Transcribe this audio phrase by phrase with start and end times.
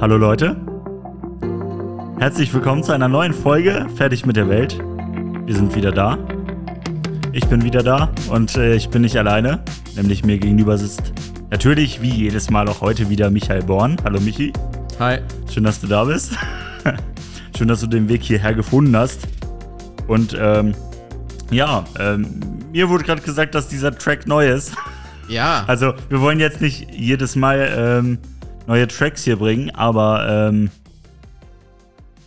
[0.00, 0.56] Hallo Leute.
[2.18, 4.76] Herzlich willkommen zu einer neuen Folge Fertig mit der Welt.
[5.46, 6.18] Wir sind wieder da.
[7.32, 9.62] Ich bin wieder da und äh, ich bin nicht alleine.
[9.94, 11.12] Nämlich mir gegenüber sitzt
[11.50, 13.96] natürlich wie jedes Mal auch heute wieder Michael Born.
[14.04, 14.52] Hallo Michi.
[14.98, 15.18] Hi.
[15.50, 16.36] Schön, dass du da bist.
[17.56, 19.28] Schön, dass du den Weg hierher gefunden hast.
[20.08, 20.74] Und ähm,
[21.50, 22.40] ja, ähm,
[22.72, 24.74] mir wurde gerade gesagt, dass dieser Track neu ist.
[25.28, 25.64] Ja.
[25.68, 28.18] Also, wir wollen jetzt nicht jedes Mal ähm,
[28.66, 30.70] neue Tracks hier bringen, aber ähm,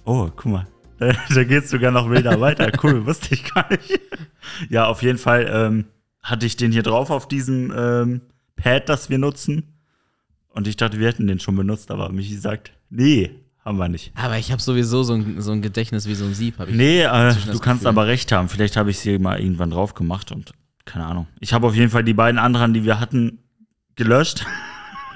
[0.06, 0.68] oh, guck mal.
[1.30, 2.72] Da, geht's sogar noch wilder weiter.
[2.82, 4.00] Cool, wusste ich gar nicht.
[4.70, 5.86] ja, auf jeden Fall ähm,
[6.24, 8.22] hatte ich den hier drauf auf diesem ähm,
[8.56, 9.76] Pad, das wir nutzen.
[10.50, 13.30] Und ich dachte, wir hätten den schon benutzt, aber Michi sagt, nee,
[13.64, 14.12] haben wir nicht.
[14.16, 16.58] Aber ich habe sowieso so ein, so ein Gedächtnis wie so ein Sieb.
[16.58, 17.88] Hab ich Nee, äh, du kannst Gefühl.
[17.90, 18.50] aber recht haben.
[18.50, 20.54] Vielleicht habe ich sie mal irgendwann drauf gemacht und
[20.86, 21.28] keine Ahnung.
[21.40, 23.40] Ich habe auf jeden Fall die beiden anderen, die wir hatten,
[23.96, 24.48] gelöscht.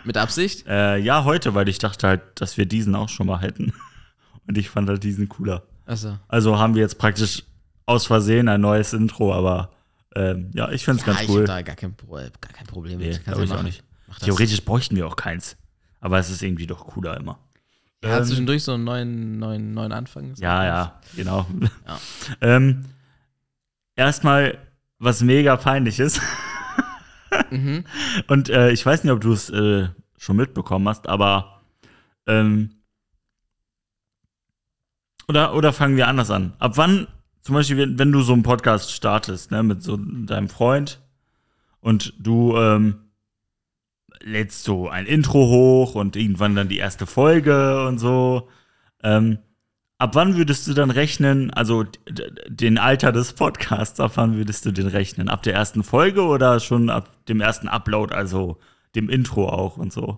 [0.03, 0.65] Mit Absicht?
[0.67, 3.73] Äh, ja, heute, weil ich dachte halt, dass wir diesen auch schon mal hätten.
[4.47, 5.63] Und ich fand halt diesen cooler.
[5.85, 6.17] Achso.
[6.27, 7.43] Also haben wir jetzt praktisch
[7.85, 9.71] aus Versehen ein neues Intro, aber
[10.15, 11.41] ähm, ja, ich finde es Ja, ganz ich cool.
[11.41, 13.23] hab da gar kein, Pro- gar kein Problem Nee, mit.
[13.23, 13.83] glaube ich auch nicht.
[14.21, 15.57] Theoretisch bräuchten wir auch keins.
[15.99, 17.39] Aber es ist irgendwie doch cooler immer.
[18.03, 20.33] Ja, Ähm, zwischendurch so einen neuen, neuen, neuen Anfang.
[20.37, 21.45] Ja, ja, genau.
[21.87, 21.99] Ja.
[22.41, 22.85] ähm,
[23.95, 24.57] erstmal,
[24.99, 26.19] was mega peinlich ist.
[27.49, 27.85] Mhm.
[28.27, 29.87] Und äh, ich weiß nicht, ob du es äh,
[30.17, 31.61] schon mitbekommen hast, aber
[32.27, 32.81] ähm,
[35.27, 36.53] oder, oder fangen wir anders an.
[36.59, 37.07] Ab wann,
[37.41, 41.01] zum Beispiel, wenn, wenn du so einen Podcast startest, ne, mit so deinem Freund
[41.79, 43.11] und du ähm,
[44.19, 48.49] lädst so ein Intro hoch und irgendwann dann die erste Folge und so,
[49.03, 49.39] ähm,
[50.01, 51.85] ab wann würdest du dann rechnen, also
[52.47, 55.29] den Alter des Podcasts, ab wann würdest du den rechnen?
[55.29, 58.57] Ab der ersten Folge oder schon ab dem ersten Upload, also
[58.95, 60.17] dem Intro auch und so?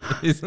[0.22, 0.44] ist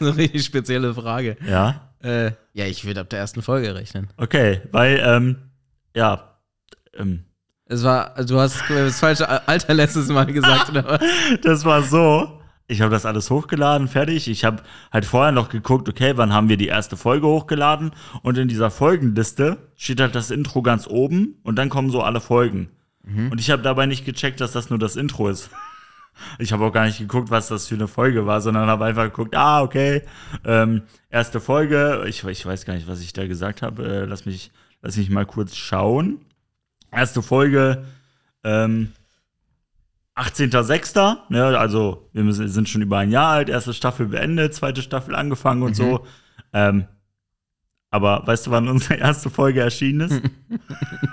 [0.00, 1.36] eine richtig spezielle Frage.
[1.46, 4.08] Ja, Äh, ja, ich würde ab der ersten Folge rechnen.
[4.16, 5.36] okay, weil, ähm,
[5.94, 6.38] ja,
[6.94, 7.24] ähm,
[7.64, 11.00] Es war, du hast das falsche Alter letztes Mal gesagt, oder was?
[11.42, 12.35] das war so.
[12.68, 14.28] Ich habe das alles hochgeladen, fertig.
[14.28, 14.62] Ich habe
[14.92, 17.92] halt vorher noch geguckt, okay, wann haben wir die erste Folge hochgeladen?
[18.22, 22.20] Und in dieser Folgenliste steht halt das Intro ganz oben und dann kommen so alle
[22.20, 22.70] Folgen.
[23.30, 25.50] Und ich habe dabei nicht gecheckt, dass das nur das Intro ist.
[26.38, 29.04] Ich habe auch gar nicht geguckt, was das für eine Folge war, sondern habe einfach
[29.04, 30.00] geguckt, ah, okay,
[30.46, 32.06] ähm, erste Folge.
[32.08, 33.84] Ich, ich weiß gar nicht, was ich da gesagt habe.
[33.84, 34.50] Äh, lass, mich,
[34.80, 36.24] lass mich mal kurz schauen.
[36.90, 37.84] Erste Folge,
[38.44, 38.92] ähm,
[40.16, 44.80] 18.06., ne, also wir müssen, sind schon über ein Jahr alt, erste Staffel beendet, zweite
[44.82, 46.06] Staffel angefangen und so.
[46.52, 46.86] Ähm,
[47.90, 50.22] aber weißt du, wann unsere erste Folge erschienen ist?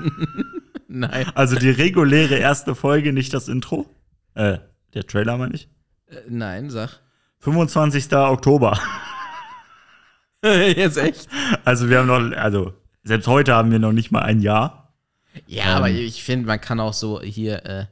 [0.88, 1.26] Nein.
[1.36, 3.88] also die reguläre erste Folge, nicht das Intro.
[4.36, 4.60] Äh,
[4.94, 5.68] der Trailer meine ich.
[6.08, 7.00] Äh, nein, sag.
[7.40, 8.14] 25.
[8.14, 8.80] Oktober.
[10.44, 11.28] Jetzt echt?
[11.66, 14.94] Also wir haben noch, also selbst heute haben wir noch nicht mal ein Jahr.
[15.48, 15.78] Ja, Ähm.
[15.78, 17.86] aber ich finde, man kann auch so hier äh,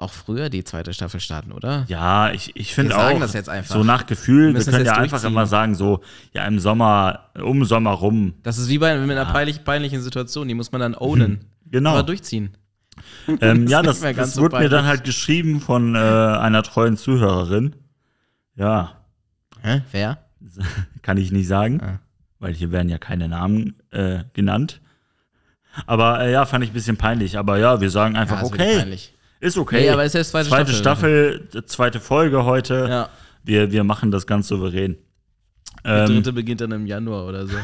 [0.00, 1.84] auch früher die zweite Staffel starten, oder?
[1.88, 3.74] Ja, ich, ich finde auch, das jetzt einfach.
[3.74, 6.00] so nach Gefühl, Wir wir, können ja einfach immer sagen, so,
[6.32, 8.34] ja, im Sommer, um Sommer rum.
[8.42, 11.44] Das ist wie bei mit einer peinlich, peinlichen Situation, die muss man dann ownen.
[11.72, 11.90] Genau.
[11.90, 12.50] Aber durchziehen.
[13.40, 16.64] Ähm, ja, das, mehr ganz das so wurde mir dann halt geschrieben von äh, einer
[16.64, 17.76] treuen Zuhörerin.
[18.56, 18.96] Ja,
[19.62, 19.82] Hä?
[19.92, 20.18] Wer?
[21.02, 22.00] kann ich nicht sagen, Ah.
[22.40, 24.80] weil hier werden ja keine Namen äh, genannt.
[25.86, 27.38] Aber äh, ja, fand ich ein bisschen peinlich.
[27.38, 29.14] Aber ja, wir sagen einfach, Ja, okay, peinlich.
[29.40, 29.80] Ist okay.
[29.82, 31.42] Nee, aber ist jetzt zweite zweite Staffel.
[31.48, 32.86] Staffel, zweite Folge heute.
[32.88, 33.08] Ja.
[33.42, 34.96] Wir, wir machen das ganz souverän.
[35.84, 37.56] Die Ähm, dritte beginnt dann im Januar oder so.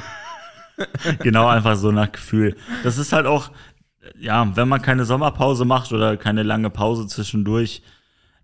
[1.20, 2.56] genau, einfach so nach Gefühl.
[2.82, 3.50] Das ist halt auch,
[4.18, 7.82] ja, wenn man keine Sommerpause macht oder keine lange Pause zwischendurch,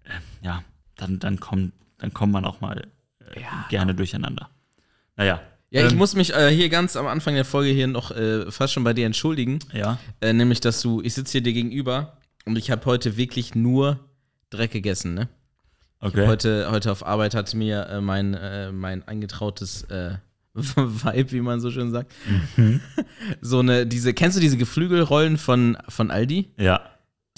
[0.05, 0.63] äh, ja,
[0.97, 2.79] dann, dann, kommt, dann kommt man auch mal
[3.35, 3.67] äh, Ja.
[3.71, 4.51] gerne durcheinander.
[5.17, 5.41] Naja.
[5.71, 8.51] Ja, ich ähm, muss mich äh, hier ganz am Anfang der Folge hier noch äh,
[8.51, 9.59] fast schon bei dir entschuldigen.
[9.73, 9.99] Ja.
[10.21, 14.01] Äh, nämlich, dass du, ich sitze hier dir gegenüber und ich habe heute wirklich nur
[14.51, 15.29] Dreck gegessen, ne?
[16.01, 16.27] Okay.
[16.27, 20.17] Heute, heute auf Arbeit hat mir äh, mein, äh, mein eingetrautes äh,
[20.55, 22.13] Vibe, wie man so schön sagt,
[22.57, 22.81] Mhm.
[23.41, 26.51] so eine, diese, kennst du diese Geflügelrollen von, von Aldi?
[26.59, 26.81] Ja.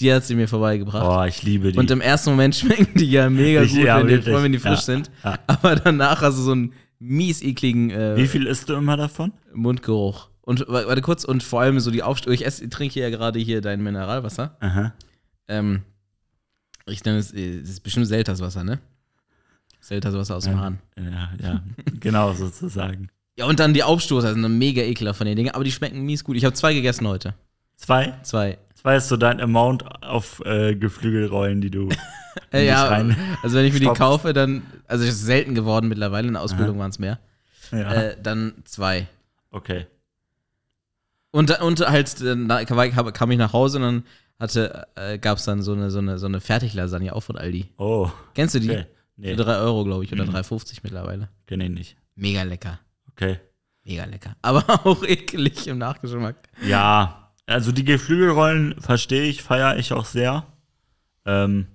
[0.01, 1.05] Die hat sie mir vorbeigebracht.
[1.07, 1.77] Oh, ich liebe die.
[1.77, 4.25] Und im ersten Moment schmecken die ja mega Ich- gut, ja, wenn, die, wirklich.
[4.25, 5.11] vor allem, wenn die frisch Ja, sind.
[5.23, 5.39] ja.
[5.47, 9.31] Aber danach hast du so einen mies ekligen äh, Wie viel isst du immer davon?
[9.53, 10.29] Mundgeruch.
[10.45, 12.35] Und wa- warte kurz, und vor allem so die Aufstellung.
[12.35, 14.55] Ich esse, trinke ja gerade hier dein Mineralwasser.
[14.59, 14.93] Aha.
[15.47, 15.81] Ähm,
[16.85, 18.79] ich nenne es, es ist bestimmt Selterswasser, ne?
[19.79, 20.79] Selterswasser aus dem Hahn.
[20.97, 21.63] Ja, ja,
[21.99, 23.09] genau sozusagen.
[23.37, 26.01] Ja, und dann die Aufstoßer sind dann mega ekelhaft von den Dingen, aber die schmecken
[26.05, 26.37] mies gut.
[26.37, 27.33] Ich habe zwei gegessen heute.
[27.75, 28.13] Zwei?
[28.23, 28.57] Zwei.
[28.75, 31.89] Zwei ist so dein Amount auf äh, Geflügelrollen, die du
[32.53, 36.27] ja, rein also wenn ich mir die kaufe, dann Also es ist selten geworden mittlerweile,
[36.27, 37.19] in der Ausbildung waren es mehr.
[37.71, 37.91] Ja.
[37.93, 39.07] Äh, dann zwei.
[39.51, 39.87] okay.
[41.35, 42.15] Und, und halt,
[43.13, 44.03] kam ich nach Hause und dann
[44.39, 47.71] hatte, äh, gab es dann so eine, so eine, so eine Fertiglasagne auch von Aldi.
[47.77, 48.69] Oh, Kennst du die?
[48.69, 48.85] okay.
[49.17, 50.35] Nee, Für 3 Euro, glaube ich, oder Mhm.
[50.35, 51.27] 3,50 mittlerweile.
[51.45, 51.97] kenne ich nicht.
[52.15, 52.79] Mega lecker.
[53.11, 53.39] Okay.
[53.83, 54.37] Mega lecker.
[54.41, 56.37] Aber auch eklig im Nachgeschmack.
[56.65, 60.45] Ja, also die Geflügelrollen verstehe ich, feiere ich auch sehr.
[61.25, 61.67] Ähm,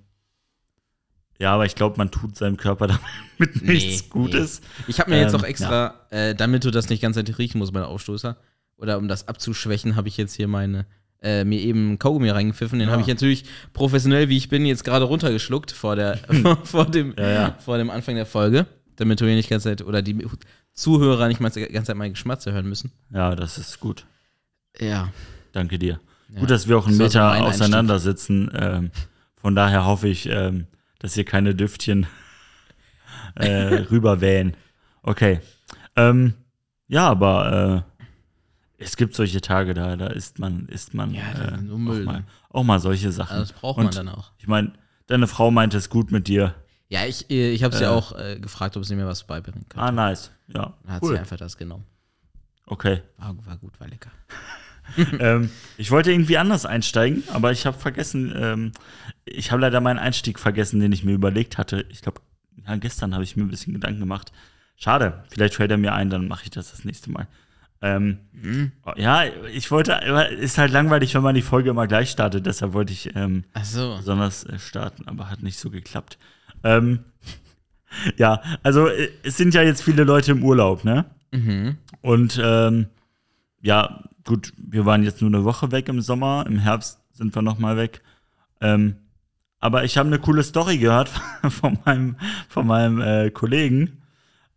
[1.39, 2.87] ja, aber ich glaube, man tut seinem Körper
[3.39, 4.61] damit nichts Nee, Gutes.
[4.87, 7.73] Ich habe mir jetzt Ähm, auch extra, äh, damit du das nicht ganz riechen musst,
[7.73, 8.37] meine Aufstoßer,
[8.81, 10.85] oder um das abzuschwächen, habe ich jetzt hier meine,
[11.21, 12.79] äh, mir eben Kaugummi reingepfiffen.
[12.79, 12.91] Den Ja.
[12.93, 16.17] habe ich natürlich professionell, wie ich bin, jetzt gerade runtergeschluckt vor, der,
[16.63, 17.55] vor, dem, Ja, ja.
[17.59, 20.27] vor dem Anfang der Folge, damit du hier nicht die ganze Zeit, oder die
[20.73, 22.91] Zuhörer nicht mal die ganze Zeit mein Geschmatze hören müssen.
[23.13, 24.05] Ja, das ist gut.
[24.79, 25.09] Ja.
[25.51, 25.99] Danke dir.
[26.39, 28.49] Gut, dass wir auch einen Das Meter mein auseinander sitzen.
[28.55, 28.91] Ähm,
[29.35, 30.65] von daher hoffe ich, ähm,
[30.99, 32.07] dass hier keine Düftchen
[33.35, 34.55] äh, rüberwähen.
[35.03, 35.41] Okay.
[35.97, 36.33] Ähm,
[36.87, 37.90] ja, aber äh,
[38.81, 42.23] es gibt solche Tage, da, da isst man, isst man Ja, äh, auch, mal, ne?
[42.49, 43.33] auch mal solche Sachen.
[43.37, 44.31] Also das braucht Und man dann auch.
[44.37, 44.73] Ich meine,
[45.07, 46.55] deine Frau meinte es gut mit dir.
[46.89, 47.87] Ja, ich, äh, ich habe sie Äh.
[47.87, 49.81] auch äh, gefragt, ob sie mir was beibringen kann.
[49.81, 50.31] Ah, nice.
[50.47, 51.17] Ja, Dann hat sie cool.
[51.17, 51.85] einfach das genommen.
[52.65, 53.01] Okay.
[53.17, 54.11] War, war gut, war lecker.
[55.19, 58.71] ähm, ich wollte irgendwie anders einsteigen, aber ich habe vergessen, ähm,
[59.25, 61.85] ich habe leider meinen Einstieg vergessen, den ich mir überlegt hatte.
[61.89, 62.21] Ich glaube,
[62.67, 64.31] ja, gestern habe ich mir ein bisschen Gedanken gemacht.
[64.75, 67.27] Schade, vielleicht fällt er mir ein, dann mache ich das das nächste Mal.
[67.81, 68.71] Ähm, Mhm.
[68.95, 69.23] Ja,
[69.53, 69.93] ich wollte,
[70.39, 73.97] ist halt langweilig, wenn man die Folge immer gleich startet, deshalb wollte ich ähm, so.
[73.97, 76.17] besonders äh, starten, aber hat nicht so geklappt.
[76.63, 76.99] Ähm,
[78.17, 81.05] ja, also äh, es sind ja jetzt viele Leute im Urlaub, ne?
[81.31, 81.77] Mhm.
[82.01, 82.87] Und ähm,
[83.61, 87.43] ja, gut, wir waren jetzt nur eine Woche weg im Sommer, im Herbst sind wir
[87.43, 88.01] noch mal weg.
[88.59, 88.95] Ähm,
[89.59, 91.09] aber ich habe eine coole Story gehört
[91.49, 92.15] von meinem,
[92.49, 94.00] von meinem äh, Kollegen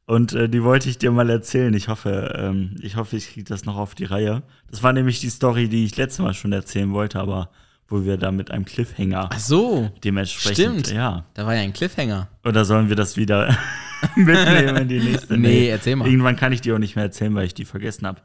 [0.06, 1.72] und äh, die wollte ich dir mal erzählen.
[1.74, 4.42] Ich hoffe, ähm, ich hoffe, ich kriege das noch auf die Reihe.
[4.70, 7.50] Das war nämlich die Story, die ich letztes Mal schon erzählen wollte, aber
[7.88, 9.90] wo wir da mit einem Cliffhanger Ach so.
[10.02, 10.92] dementsprechend, Stimmt.
[10.92, 11.24] ja.
[11.34, 12.28] Da war ja ein Cliffhanger.
[12.44, 13.56] Oder sollen wir das wieder
[14.16, 15.36] mitnehmen in die nächste?
[15.38, 16.08] Nee, erzähl mal.
[16.08, 18.20] Irgendwann kann ich die auch nicht mehr erzählen, weil ich die vergessen habe.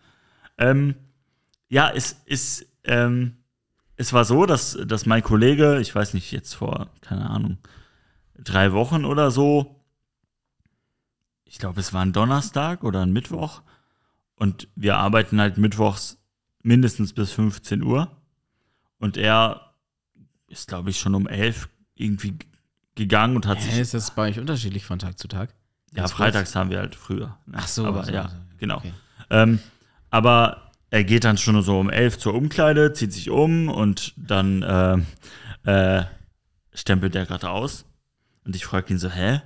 [0.57, 0.95] Ähm,
[1.69, 3.37] ja, es ist, ähm,
[3.95, 7.57] es war so, dass, dass mein Kollege, ich weiß nicht, jetzt vor, keine Ahnung,
[8.37, 9.78] drei Wochen oder so,
[11.49, 13.61] ich glaube, es war ein Donnerstag oder ein Mittwoch,
[14.39, 16.17] und wir arbeiten halt mittwochs
[16.63, 18.09] mindestens bis 15 Uhr.
[18.97, 19.73] Und er
[20.47, 22.37] ist, glaube ich, schon um 11 irgendwie
[22.95, 25.53] gegangen und hat sich Hä, ist das bei euch unterschiedlich von Tag zu Tag?
[25.91, 27.37] ja, Ganz freitags haben wir halt früher.
[27.45, 27.57] ne?
[27.57, 27.85] Ach so.
[27.85, 28.35] Aber so, ja, so.
[28.57, 28.77] genau.
[28.77, 28.93] Okay.
[29.29, 29.59] Ähm,
[30.09, 34.65] aber er geht dann schon so um elf zur Umkleide, zieht sich um und dann
[34.67, 35.05] ähm,
[35.65, 36.05] äh,
[36.73, 37.85] stempelt er gerade aus.
[38.45, 39.41] Und ich frage ihn so, hä?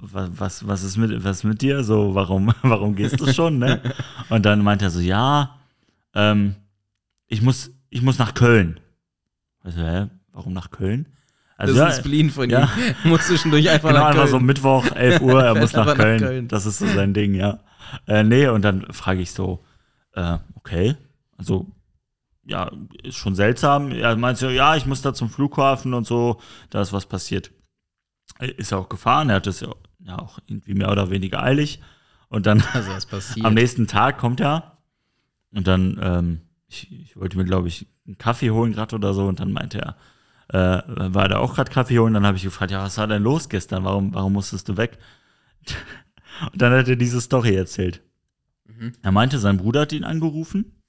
[0.00, 1.82] Was, was, was, ist mit, was mit dir?
[1.82, 3.58] So, warum, warum gehst du schon?
[3.58, 3.80] Ne?
[4.28, 5.58] Und dann meint er so, ja,
[6.14, 6.54] ähm,
[7.26, 8.78] ich, muss, ich muss nach Köln.
[9.60, 10.06] Also, hä?
[10.32, 11.06] Warum nach Köln?
[11.56, 12.64] Das Also, ist ein Spleen von ja.
[12.64, 12.94] ihm.
[13.10, 14.46] Muss zwischendurch einfach Genau, nach einfach so Köln.
[14.46, 16.20] Mittwoch, 11 Uhr, er muss nach einfach nach Köln.
[16.20, 16.48] Köln.
[16.48, 17.60] Das ist so sein Ding, ja.
[18.08, 19.64] Äh, nee, und dann frage ich so,
[20.14, 20.96] äh, okay,
[21.38, 21.66] also,
[22.44, 22.70] ja,
[23.04, 23.92] ist schon seltsam.
[23.92, 26.40] Er meint so, ja, ich muss da zum Flughafen und so,
[26.70, 27.52] da ist was passiert.
[28.40, 29.68] Ist er auch gefahren, er hat es ja,
[30.00, 31.80] ja auch irgendwie mehr oder weniger eilig.
[32.28, 32.90] Und dann Also,
[33.42, 34.78] am nächsten Tag kommt er
[35.52, 39.26] und dann, ähm, ich, ich wollte mir, glaube ich, einen Kaffee holen gerade oder so
[39.26, 39.96] und dann meinte er,
[40.48, 40.82] äh,
[41.14, 42.14] war da auch gerade Kaffee holen.
[42.14, 43.84] Dann habe ich gefragt, ja, was war denn los gestern?
[43.84, 44.98] Warum, warum musstest du weg?
[46.52, 48.02] Und dann hat er diese Story erzählt.
[48.66, 48.92] Mhm.
[49.02, 50.82] Er meinte, sein Bruder hat ihn angerufen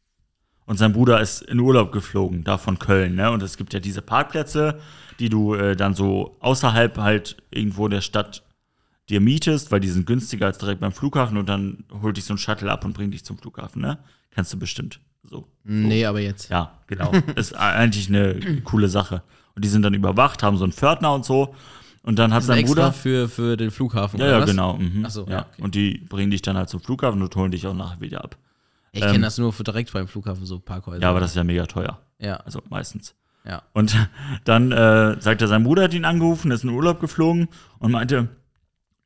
[0.66, 3.14] und sein Bruder ist in Urlaub geflogen, da von Köln.
[3.14, 3.30] Ne?
[3.30, 4.80] Und es gibt ja diese Parkplätze,
[5.20, 8.44] die du äh, dann so außerhalb halt irgendwo der Stadt
[9.10, 12.34] dir mietest, weil die sind günstiger als direkt beim Flughafen und dann holt dich so
[12.34, 13.82] ein Shuttle ab und bringt dich zum Flughafen.
[13.82, 14.00] Ne?
[14.32, 15.00] Kennst du bestimmt.
[15.24, 15.48] So.
[15.64, 16.50] Nee, aber jetzt.
[16.50, 17.12] Ja, genau.
[17.36, 19.22] ist eigentlich eine coole Sache.
[19.56, 21.56] Und die sind dann überwacht, haben so einen Pförtner und so.
[22.04, 22.94] Und dann hat sein extra Bruder.
[22.94, 24.20] für, für den Flughafen.
[24.20, 24.50] Ja, oder ja, was?
[24.50, 24.78] genau.
[24.78, 25.10] Mhm.
[25.10, 25.32] So, ja.
[25.32, 25.62] ja, okay.
[25.62, 28.38] Und die bringen dich dann halt zum Flughafen und holen dich auch nachher wieder ab.
[28.92, 31.02] Ich Ähm, kenne das nur für direkt beim Flughafen, so Parkhäuser.
[31.02, 32.00] Ja, aber das ist ja mega teuer.
[32.20, 33.16] Ja, Also meistens.
[33.46, 33.64] Ja.
[33.74, 33.96] Und
[34.44, 37.48] dann äh, sagt er, sein Bruder hat ihn angerufen, ist in Urlaub geflogen
[37.80, 38.30] und meinte,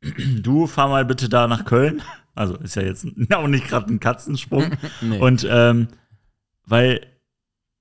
[0.41, 2.01] du fahr mal bitte da nach Köln.
[2.35, 4.77] Also ist ja jetzt auch nicht gerade ein Katzensprung.
[5.01, 5.19] Nee.
[5.19, 5.89] Und ähm,
[6.65, 7.05] weil,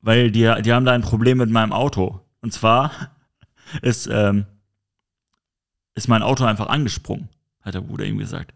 [0.01, 2.21] weil die, die haben da ein Problem mit meinem Auto.
[2.41, 2.91] Und zwar
[3.83, 4.47] ist, ähm,
[5.95, 7.29] ist mein Auto einfach angesprungen,
[7.61, 8.55] hat der Bruder ihm gesagt.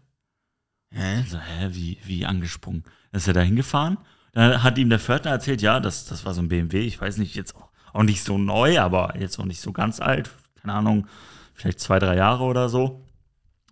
[0.91, 1.23] Hä?
[1.27, 2.83] So, hä, wie, wie angesprungen?
[3.11, 3.97] Dann ist er da hingefahren.
[4.33, 7.17] Dann hat ihm der Pförtner erzählt, ja, das, das war so ein BMW, ich weiß
[7.17, 10.31] nicht, jetzt auch, auch nicht so neu, aber jetzt auch nicht so ganz alt.
[10.61, 11.07] Keine Ahnung,
[11.53, 13.05] vielleicht zwei, drei Jahre oder so.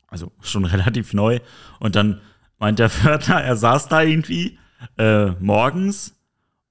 [0.07, 1.39] Also schon relativ neu.
[1.79, 2.21] Und dann
[2.59, 4.57] meint der Pförtner, er saß da irgendwie
[4.97, 6.15] äh, morgens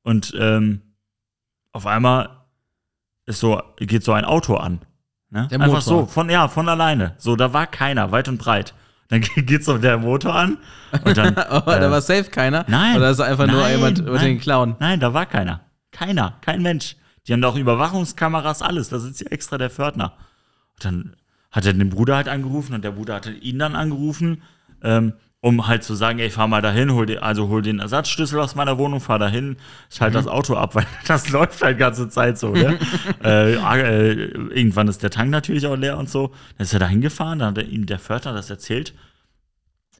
[0.02, 0.82] und ähm,
[1.72, 2.30] auf einmal
[3.26, 4.80] ist so, geht so ein Auto an.
[5.30, 5.48] Ne?
[5.52, 7.14] Einfach so, von, ja, von alleine.
[7.18, 8.74] So, da war keiner, weit und breit.
[9.08, 10.58] Dann geht so der Motor an
[11.04, 11.34] und dann.
[11.34, 12.64] Da äh, war safe keiner.
[12.68, 12.96] Nein.
[12.96, 14.24] Oder ist einfach nur Nein, jemand über nein.
[14.24, 14.76] den Clown?
[14.78, 15.60] Nein, da war keiner.
[15.92, 16.96] Keiner, kein Mensch.
[17.26, 18.88] Die haben doch Überwachungskameras, alles.
[18.88, 20.14] Da sitzt ja extra der Pförtner.
[20.74, 21.16] Und dann
[21.50, 24.42] hat er den Bruder halt angerufen und der Bruder hatte ihn dann angerufen,
[24.82, 28.38] ähm, um halt zu sagen, ey, fahr mal dahin, hol den, also hol den Ersatzschlüssel
[28.38, 29.56] aus meiner Wohnung, fahr dahin,
[29.90, 32.78] schalt das Auto ab, weil das läuft halt ganze Zeit so, ne?
[33.24, 34.12] äh, äh,
[34.50, 36.28] irgendwann ist der Tank natürlich auch leer und so.
[36.56, 38.94] Dann ist er dahin gefahren, dann hat er ihm der Pförtner das erzählt.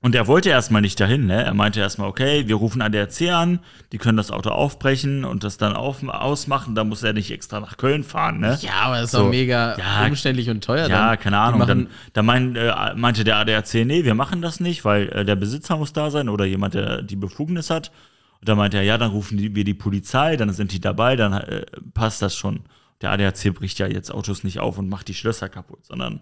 [0.03, 1.43] Und er wollte erstmal nicht dahin, ne?
[1.45, 3.59] Er meinte erstmal, okay, wir rufen ADAC an,
[3.93, 7.61] die können das Auto aufbrechen und das dann auf, ausmachen, da muss er nicht extra
[7.61, 8.57] nach Köln fahren, ne?
[8.63, 9.25] Ja, aber das ist So.
[9.25, 10.89] doch mega Ja, umständlich und teuer.
[10.89, 11.19] Ja, dann.
[11.19, 11.67] keine Ahnung.
[11.67, 15.37] Dann, dann mein, äh, meinte der ADAC, nee, wir machen das nicht, weil äh, der
[15.37, 17.93] Besitzer muss da sein oder jemand, der die Befugnis hat.
[18.41, 21.15] Und dann meinte er, ja, dann rufen die, wir die Polizei, dann sind die dabei,
[21.15, 22.61] dann äh, passt das schon.
[23.03, 26.21] Der ADAC bricht ja jetzt Autos nicht auf und macht die Schlösser kaputt, sondern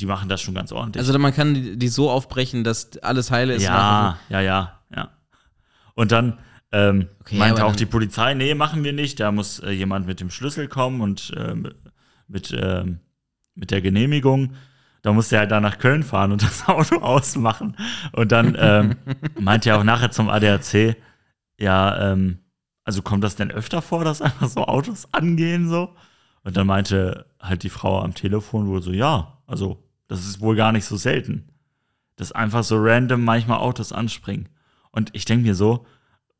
[0.00, 1.00] die machen das schon ganz ordentlich.
[1.06, 3.62] Also man kann die, die so aufbrechen, dass alles heile ist.
[3.62, 5.10] Ja, ja, ja, ja.
[5.94, 6.38] Und dann
[6.72, 9.20] ähm, Okay, meinte auch dann- die Polizei, nee, machen wir nicht.
[9.20, 11.68] Da muss äh, jemand mit dem Schlüssel kommen und ähm,
[12.28, 13.00] mit, ähm,
[13.54, 14.54] mit der Genehmigung.
[15.02, 17.76] Da musste er halt da nach Köln fahren und das Auto ausmachen.
[18.12, 18.96] Und dann ähm,
[19.38, 20.96] meinte er auch nachher zum ADAC,
[21.58, 22.38] ja, ähm,
[22.84, 25.94] also kommt das denn öfter vor, dass einfach so Autos angehen so?
[26.44, 30.56] Und dann meinte halt die Frau am Telefon wohl so, ja, also das ist wohl
[30.56, 31.52] gar nicht so selten
[32.16, 34.48] dass einfach so random manchmal Autos anspringen.
[34.90, 35.86] Und ich denke mir so,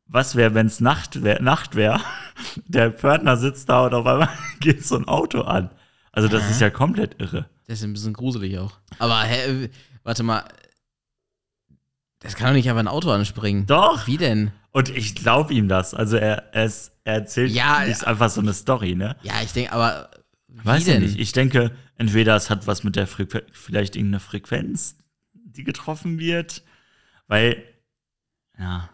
[0.06, 2.00] was wäre, wenn es Nacht wäre, Nacht wär,
[2.66, 4.28] der Pförtner sitzt da und auf einmal
[4.60, 5.70] geht so ein Auto an.
[6.12, 7.48] Also das ist ja komplett irre.
[7.66, 8.78] Das ist ein bisschen gruselig auch.
[8.98, 9.70] Aber hä, äh,
[10.02, 10.44] warte mal.
[12.18, 13.66] Das kann doch nicht einfach ein Auto anspringen.
[13.66, 14.06] Doch.
[14.06, 14.52] Wie denn?
[14.72, 15.94] Und ich glaube ihm das.
[15.94, 19.16] Also er, er, ist, er erzählt Ja, ist einfach so eine Story, ne?
[19.22, 20.10] Ja, ich denke, aber
[20.48, 21.18] Weiß ich nicht.
[21.18, 24.96] Ich denke, entweder es hat was mit der Frequenz, vielleicht irgendeine Frequenz,
[25.34, 26.62] die getroffen wird,
[27.26, 27.62] weil,
[28.58, 28.88] ja,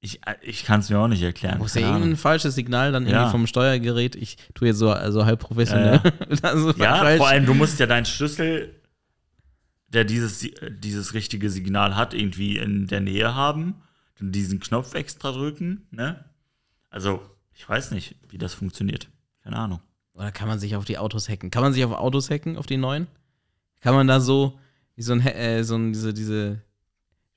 [0.00, 1.58] ich, ich kann es mir auch nicht erklären.
[1.58, 3.30] Muss ja irgendein falsches Signal dann irgendwie Ja.
[3.30, 4.14] vom Steuergerät.
[4.16, 6.00] Ich tue jetzt so also halb professionell.
[6.42, 7.18] also Ja, falsch.
[7.18, 8.80] vor allem, du musst ja deinen Schlüssel,
[9.88, 13.74] der dieses, dieses richtige Signal hat, irgendwie in der Nähe haben.
[14.20, 16.24] Diesen Knopf extra drücken, ne?
[16.90, 17.20] Also,
[17.54, 19.08] ich weiß nicht, wie das funktioniert.
[19.42, 19.80] Keine Ahnung.
[20.14, 21.50] Oder kann man sich auf die Autos hacken?
[21.50, 23.06] Kann man sich auf Autos hacken, auf die neuen?
[23.80, 24.58] Kann man da so,
[24.96, 26.60] wie so ein, äh, so ein diese, diese,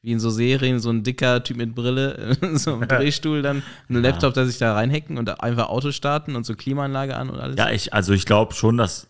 [0.02, 4.02] wie in so Serien, so ein dicker Typ mit Brille, so ein Drehstuhl dann, einen
[4.02, 7.58] Laptop, da sich da reinhacken und einfach Auto starten und so Klimaanlage an und alles?
[7.58, 9.08] Ja, ich, also ich glaube schon, dass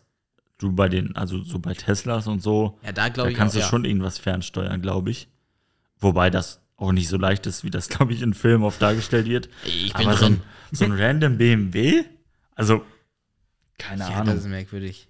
[0.58, 3.64] du bei den, also so bei Teslas und so, Ja, da da kannst auch, du
[3.64, 3.70] ja.
[3.70, 5.30] schon irgendwas fernsteuern, glaube ich.
[6.00, 9.28] Wobei das auch nicht so leicht ist, wie das, glaube ich, in Filmen oft dargestellt
[9.28, 9.50] wird.
[9.66, 12.04] Ich bin Aber so ein, so ein random BMW?
[12.56, 12.84] Also,
[13.78, 14.26] keine Ja, Ahnung.
[14.36, 15.08] das ist merkwürdig.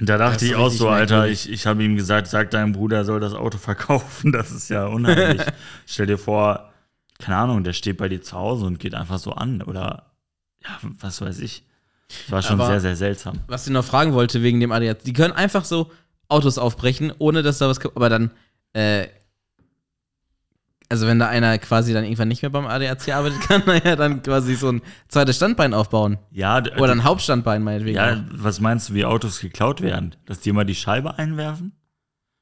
[0.00, 3.04] Da dachte ich auch so, Alter, ich, ich habe ihm gesagt, sag deinem Bruder, er
[3.04, 4.30] soll das Auto verkaufen.
[4.32, 5.42] Das ist ja unheimlich.
[5.86, 6.72] Stell dir vor,
[7.18, 9.60] keine Ahnung, der steht bei dir zu Hause und geht einfach so an.
[9.62, 10.06] Oder,
[10.62, 11.64] ja, was weiß ich.
[12.08, 13.40] Das war schon Aber- sehr, sehr seltsam.
[13.48, 15.90] Was ich noch fragen wollte wegen dem ADAC, die können einfach so
[16.28, 17.96] Autos aufbrechen, ohne dass da was kommt.
[17.96, 18.30] Aber dann,
[18.74, 19.08] äh,
[20.88, 23.96] also wenn da einer quasi dann irgendwann nicht mehr beim ADAC arbeitet, kann er ja
[23.96, 26.18] dann quasi so ein zweites Standbein aufbauen.
[26.30, 27.96] Ja, Oder ein Hauptstandbein meinetwegen.
[27.96, 28.18] ja, auch.
[28.30, 30.16] was meinst du, wie Autos geklaut werden?
[30.26, 31.72] Dass die immer die Scheibe einwerfen?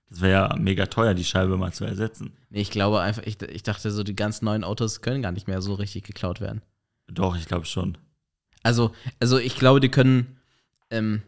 [0.08, 2.32] Das wäre ja mega teuer, die Scheibe mal zu ersetzen.
[2.50, 5.48] Nee, ich glaube einfach, ich, ich dachte so, die ganz neuen Autos können gar nicht
[5.48, 6.62] mehr so richtig geklaut werden.
[7.08, 7.98] Doch, ich glaube schon.
[8.62, 10.38] Also, also ich glaube, die können,
[10.90, 11.22] ähm,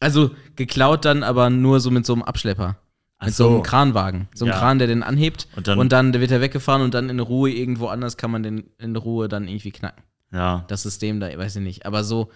[0.00, 2.76] also geklaut dann aber nur so mit so einem Abschlepper.
[3.22, 4.28] Mit so einem Kranwagen.
[4.34, 4.58] So einem Ja.
[4.58, 7.50] Kran, der den anhebt Und dann- und dann wird er weggefahren und dann in Ruhe
[7.50, 10.02] irgendwo anders kann man den in Ruhe dann irgendwie knacken.
[10.32, 10.64] Ja.
[10.68, 11.86] Das System da, weiß ich nicht.
[11.86, 12.30] Aber so,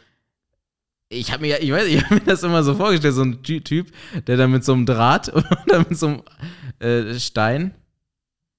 [1.09, 3.61] ich habe mir ich weiß, ich habe mir das immer so vorgestellt, so ein Ty-
[3.63, 3.93] Typ,
[4.27, 5.33] der dann mit so einem Draht
[5.67, 6.23] oder mit so einem
[6.81, 7.73] äh, Stein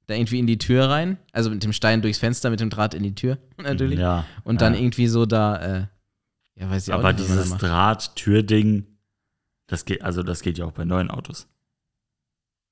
[0.08, 2.94] da irgendwie in die Tür rein, also mit dem Stein durchs Fenster, mit dem Draht
[2.94, 4.00] in die Tür natürlich.
[4.00, 4.24] Ja.
[4.44, 4.80] Und dann ja.
[4.80, 5.88] irgendwie so da, äh,
[6.56, 7.58] ja, weiß ich auch Aber nicht, was man da dieses.
[7.58, 8.86] Draht-Tür-Ding,
[9.68, 11.48] das geht, also das geht ja auch bei neuen Autos.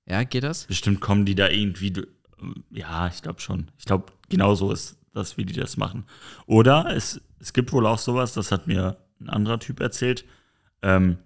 [0.05, 0.65] Ja, geht das?
[0.65, 1.93] Bestimmt kommen die da irgendwie.
[2.71, 3.71] Ja, ich glaube schon.
[3.77, 6.05] Ich glaube, genau so ist das, wie die das machen.
[6.45, 10.25] Oder es, es gibt wohl auch sowas, das hat mir ein anderer Typ erzählt,
[10.81, 11.17] ähm,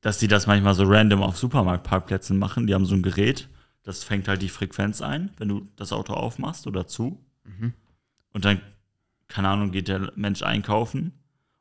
[0.00, 2.66] dass die das manchmal so random auf Supermarktparkplätzen machen.
[2.66, 3.48] Die haben so ein Gerät,
[3.82, 7.24] das fängt halt die Frequenz ein, wenn du das Auto aufmachst oder zu.
[7.44, 7.72] Mhm.
[8.32, 8.60] Und dann,
[9.28, 11.12] keine Ahnung, geht der Mensch einkaufen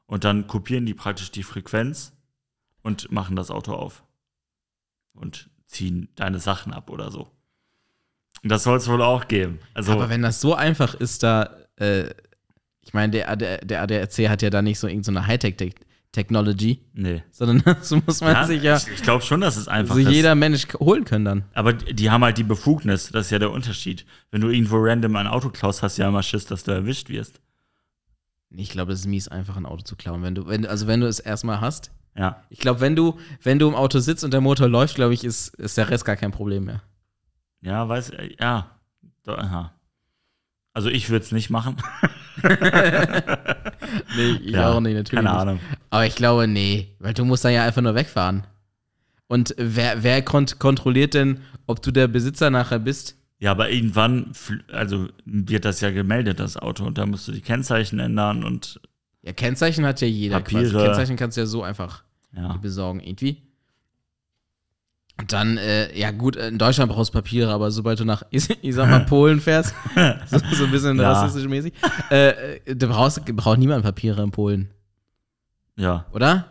[0.05, 2.13] und dann kopieren die praktisch die Frequenz
[2.81, 4.03] und machen das Auto auf.
[5.13, 7.27] Und ziehen deine Sachen ab oder so.
[8.43, 9.59] Und das soll es wohl auch geben.
[9.73, 12.09] Also, Aber wenn das so einfach ist, da, äh,
[12.81, 17.23] ich meine, der, der, der ADAC hat ja da nicht so irgendeine Hightech-Technology, nee.
[17.31, 20.01] sondern das muss man Ja, sich ja ich, ich glaube schon, dass es einfach so
[20.01, 20.09] ist.
[20.11, 21.43] jeder Mensch holen können dann.
[21.53, 24.05] Aber die haben halt die Befugnis, das ist ja der Unterschied.
[24.31, 27.09] Wenn du irgendwo random ein Auto klaust, hast du ja immer Schiss, dass du erwischt
[27.09, 27.39] wirst.
[28.55, 30.21] Ich glaube, das ist mies, einfach ein Auto zu klauen.
[30.21, 31.91] Wenn du, wenn, also wenn du es erstmal hast.
[32.15, 32.43] Ja.
[32.49, 35.23] Ich glaube, wenn du, wenn du im Auto sitzt und der Motor läuft, glaube ich,
[35.23, 36.81] ist, ist der Rest gar kein Problem mehr.
[37.61, 38.69] Ja, weiß, äh, ja.
[39.25, 39.73] Aha.
[40.73, 41.77] Also ich würde es nicht machen.
[44.15, 45.23] Nee, ich Ja, auch nicht, natürlich.
[45.23, 45.41] Keine nicht.
[45.41, 45.59] Ahnung.
[45.89, 48.45] Aber ich glaube, nee, weil du musst dann ja einfach nur wegfahren.
[49.27, 53.15] Und wer, wer kont kontrolliert denn, ob du der Besitzer nachher bist?
[53.39, 54.31] Ja, aber irgendwann,
[54.71, 58.79] also wird das ja gemeldet, das Auto, und da musst du die Kennzeichen ändern und
[59.23, 60.69] Ja, Kennzeichen hat ja jeder Papiere.
[60.69, 60.85] quasi.
[60.85, 62.03] Kennzeichen kannst du ja so einfach
[62.35, 62.57] ja.
[62.57, 63.41] besorgen, irgendwie.
[65.19, 68.49] Und dann, äh, ja gut, in Deutschland brauchst du Papiere, aber sobald du nach, ich,
[68.63, 69.73] ich sag mal, Polen fährst,
[70.27, 71.11] so, so ein bisschen Ja.
[71.13, 71.73] rassistisch mäßig,
[72.11, 74.69] äh, äh, da brauchst, braucht niemand Papiere in Polen,
[75.77, 76.05] Ja.
[76.11, 76.47] oder?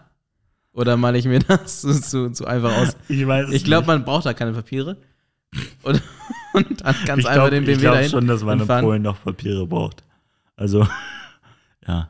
[0.75, 2.97] Oder male ich mir das zu, zu, zu einfach aus?
[3.09, 4.97] Ich weiß Ich glaube, man braucht da keine Papiere.
[5.83, 6.01] Und,
[6.55, 8.67] und dann ganz ich einfach glaub, den ich BMW glaub dahin schon, dass man in.
[8.67, 10.03] Polen noch Papiere braucht.
[10.57, 10.89] Also,
[11.87, 12.09] ja.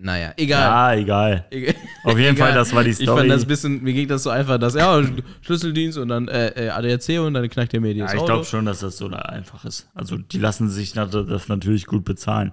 [0.00, 0.60] Naja, egal.
[0.60, 1.46] Ja, egal.
[1.50, 1.74] Egal.
[2.04, 2.48] Auf jeden Egal.
[2.48, 3.18] Fall, das war die Ich Story.
[3.18, 5.02] fand das ein bisschen, mir ging das so einfach, dass, ja,
[5.40, 8.64] Schlüsseldienst und dann äh, äh, ADAC und dann knackt der mir ja, ich glaube schon,
[8.64, 9.88] dass das so einfach ist.
[9.94, 12.52] Also, die lassen sich das natürlich gut bezahlen.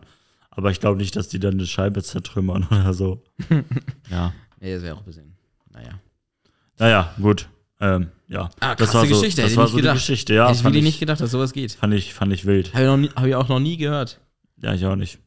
[0.50, 3.24] Aber ich glaube nicht, dass die dann eine Scheibe zertrümmern oder so.
[4.10, 4.34] ja.
[4.60, 5.36] Nee, das wäre auch ein bisschen,
[5.72, 6.00] naja.
[6.80, 7.48] Naja, gut.
[7.80, 8.50] Ähm, ja.
[8.60, 9.98] Ah, das war so, Geschichte, das hätte ich war so die gedacht.
[9.98, 10.50] Geschichte, ja.
[10.50, 11.74] Hätte ich ich, nicht gedacht, dass sowas geht.
[11.74, 12.74] fand, ich, fand ich wild.
[12.74, 14.20] Habe ich, hab ich auch noch nie gehört.
[14.64, 15.20] Ja, ich auch nicht.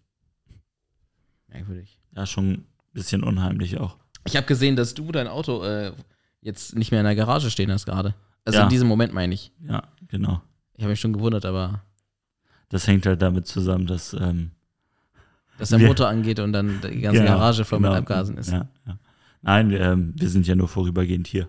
[1.48, 1.97] Merkwürdig.
[2.18, 3.96] Ja, schon ein bisschen unheimlich auch.
[4.26, 5.92] Ich habe gesehen, dass du dein Auto äh,
[6.40, 8.12] jetzt nicht mehr in der Garage stehen hast gerade.
[8.44, 8.64] Also Ja.
[8.64, 9.52] in diesem Moment meine ich.
[9.68, 10.42] Ja, genau.
[10.74, 11.80] Ich habe mich schon gewundert, aber
[12.70, 14.50] Das hängt halt damit zusammen, dass ähm,
[15.58, 17.98] dass der Motor angeht und dann die ganze genau, Garage voll mit genau.
[18.00, 18.50] Abgasen ist.
[18.50, 18.98] Ja, ja.
[19.42, 21.48] Nein, wir, ähm, wir sind ja nur vorübergehend hier.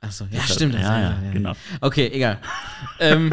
[0.00, 0.74] Achso, ja, stimmt.
[0.74, 1.52] das Ja, ist ja, genau.
[1.80, 2.38] Okay, egal.
[2.98, 3.32] ähm,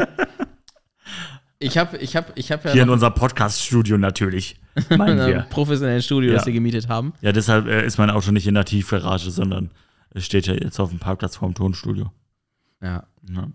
[1.58, 5.28] ich habe ich hab, ich hab ja Hier in noch unser Podcast-Studio natürlich, meinen ein
[5.34, 5.40] wir.
[5.50, 6.46] professionellen Studio, das Ja.
[6.46, 7.12] wir gemietet haben.
[7.20, 9.70] Ja, deshalb äh, ist mein Auto nicht in der Tiefgarage, sondern
[10.10, 12.12] es steht ja jetzt auf dem Parkplatz vorm Tonstudio.
[12.80, 13.06] Ja.
[13.28, 13.48] Ja.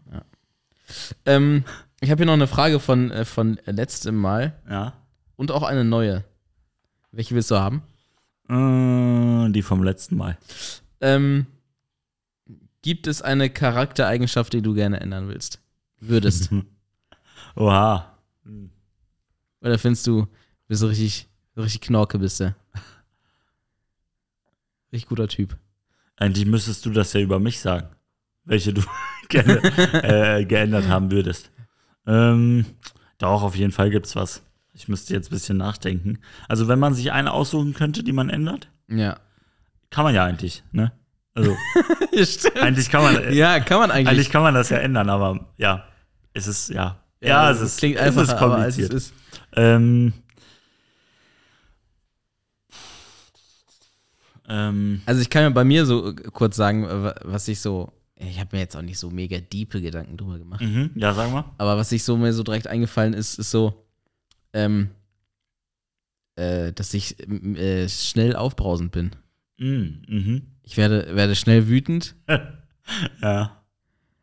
[1.26, 1.63] Ähm,
[2.02, 4.94] ich habe hier noch eine Frage von, äh, von letztem Mal ja.
[5.38, 6.24] und auch eine neue.
[7.12, 7.84] Welche willst du haben?
[8.50, 10.38] Äh, die vom letzten Mal.
[11.00, 11.46] Ähm,
[12.82, 15.62] gibt es eine Charaktereigenschaft, die du gerne ändern willst?
[16.02, 16.50] Würdest?
[17.56, 18.17] Oha.
[19.62, 20.27] Oder findest du,
[20.67, 22.53] bist du richtig, richtig Knorke bist du?
[24.91, 25.58] Richtig guter Typ.
[26.17, 27.88] Eigentlich müsstest du das ja über mich sagen,
[28.45, 28.82] welche du
[29.29, 29.58] gerne
[30.03, 31.51] äh, geändert haben würdest.
[32.06, 32.65] Ähm,
[33.17, 34.43] doch, auf jeden Fall gibt's was.
[34.73, 36.19] Ich müsste jetzt ein bisschen nachdenken.
[36.49, 39.19] Also, wenn man sich eine aussuchen könnte, die man ändert, Ja.
[39.89, 40.91] kann man ja eigentlich, ne?
[41.36, 41.56] Also,
[42.23, 42.58] Stimmt.
[42.58, 44.08] eigentlich kann man, Ja, kann man eigentlich.
[44.10, 45.88] eigentlich kann man das ja ändern, aber ja,
[46.34, 46.99] es ist, ja.
[47.23, 48.93] Ja, es ist, klingt es einfach, ist aber als es kompliziert.
[48.93, 49.13] ist.
[49.55, 50.13] Ähm,
[54.47, 57.93] ähm, Also ich kann mir bei mir so äh, kurz sagen, äh, was ich so,
[58.15, 61.31] ich habe mir jetzt auch nicht so mega diepe Gedanken drüber gemacht, mhm, ja, sag
[61.31, 61.45] mal.
[61.57, 63.86] aber was sich so mir so direkt eingefallen ist, ist so,
[64.53, 64.89] ähm,
[66.36, 69.12] äh, dass ich äh, schnell aufbrausend bin.
[69.57, 70.41] Mhm, mhm.
[70.63, 72.15] Ich werde, werde schnell wütend.
[73.21, 73.62] Ja.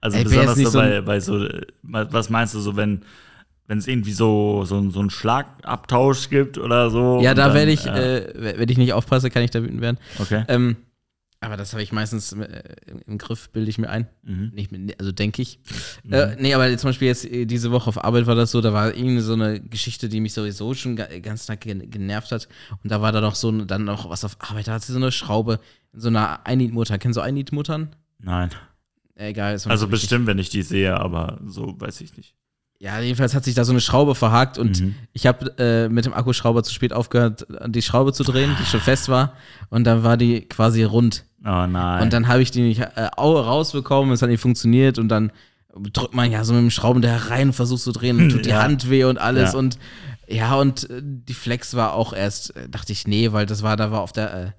[0.01, 3.03] Also Ey, besonders so bei, bei so, äh, was meinst du so, wenn
[3.67, 7.21] wenn es irgendwie so, so, so einen Schlagabtausch gibt oder so?
[7.23, 9.99] ja, da werde ich, ja, äh, wenn ich nicht aufpasse, kann ich da wütend werden.
[10.19, 10.45] Okay.
[10.49, 10.75] Ähm,
[11.39, 12.63] aber das habe ich meistens äh,
[13.07, 14.09] im- Griff, bilde ich mir ein.
[14.25, 14.51] Mhm.
[14.55, 15.61] Nicht also denke ich.
[16.11, 18.73] Äh, nee, aber zum Beispiel jetzt äh, diese Woche auf Arbeit war das so, da
[18.73, 22.49] war irgendwie so eine Geschichte, die mich sowieso schon ga, ganz Tag gen- genervt hat.
[22.83, 24.99] Und da war da noch so, dann noch was auf Arbeit, da hat sie so
[24.99, 25.61] eine Schraube
[25.93, 26.99] in so einer Einliedmutter.
[26.99, 27.95] Kennst du Einliedmuttern?
[28.19, 28.51] Nein.
[29.21, 29.55] Egal.
[29.55, 32.35] ist Also bestimmt, wenn ich die sehe, aber so weiß ich nicht.
[32.79, 34.95] Ja, jedenfalls hat sich da so eine Schraube verhakt und Mhm.
[35.13, 38.81] ich habe äh, mit dem Akkuschrauber zu spät aufgehört, die Schraube zu drehen, die schon
[38.81, 39.35] fest war.
[39.69, 41.25] Und dann war die quasi rund.
[41.45, 42.03] Oh nein.
[42.03, 45.31] Und dann habe ich die nicht äh, au- rausbekommen, es hat nicht funktioniert und dann
[45.93, 48.51] drückt man ja so mit dem Schraubendreher rein und versucht zu drehen und tut die
[48.51, 48.63] Ja.
[48.63, 49.59] Hand weh und alles Ja.
[49.59, 49.79] und
[50.27, 53.77] ja und äh, die Flex war auch erst, äh, dachte ich, nee, weil das war,
[53.77, 54.51] da war auf der, äh,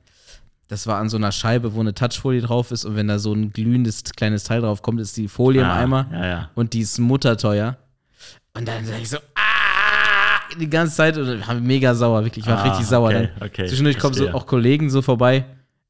[0.71, 3.33] das war an so einer Scheibe, wo eine Touchfolie drauf ist und wenn da so
[3.33, 6.49] ein glühendes kleines Teil drauf kommt, ist die Folie Ah, im Eimer Ja, ja.
[6.55, 7.77] und die ist mutterteuer.
[8.53, 12.49] Und dann sag ich so, ah, die ganze Zeit und war mega sauer, wirklich, ich
[12.51, 13.09] war Ah, richtig sauer.
[13.09, 15.43] okay, dann okay, zwischendurch kommen so auch Kollegen so vorbei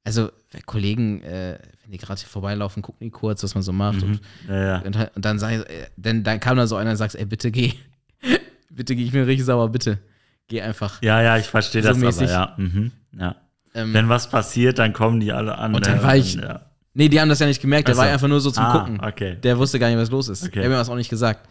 [0.03, 0.31] Also,
[0.65, 4.01] Kollegen, äh, wenn die gerade hier vorbeilaufen, gucken die kurz, was man so macht.
[4.01, 6.97] Und, Ja, und, und dann sag ich, äh, dann, dann kam da so einer und
[6.97, 7.73] sagt, ey, bitte geh.
[8.71, 9.99] bitte geh, ich bin richtig sauer, bitte.
[10.47, 11.01] Geh einfach.
[11.03, 12.29] Ja, ja, ich verstehe So das mäßig.
[12.31, 12.63] aber, ja.
[12.63, 12.91] Mhm.
[13.17, 13.35] ja.
[13.73, 15.73] Ähm, Wenn was passiert, dann kommen die alle an.
[15.75, 16.65] Und dann war ich- Ja.
[16.93, 18.03] nee, die haben das ja nicht gemerkt, der Ach so.
[18.03, 18.99] war einfach nur so zum Ah, Gucken.
[19.01, 19.35] okay.
[19.37, 20.43] Der wusste gar nicht, was los ist.
[20.43, 20.51] Okay.
[20.55, 21.47] Der hat mir das auch nicht gesagt.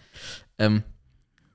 [0.59, 0.83] Ähm,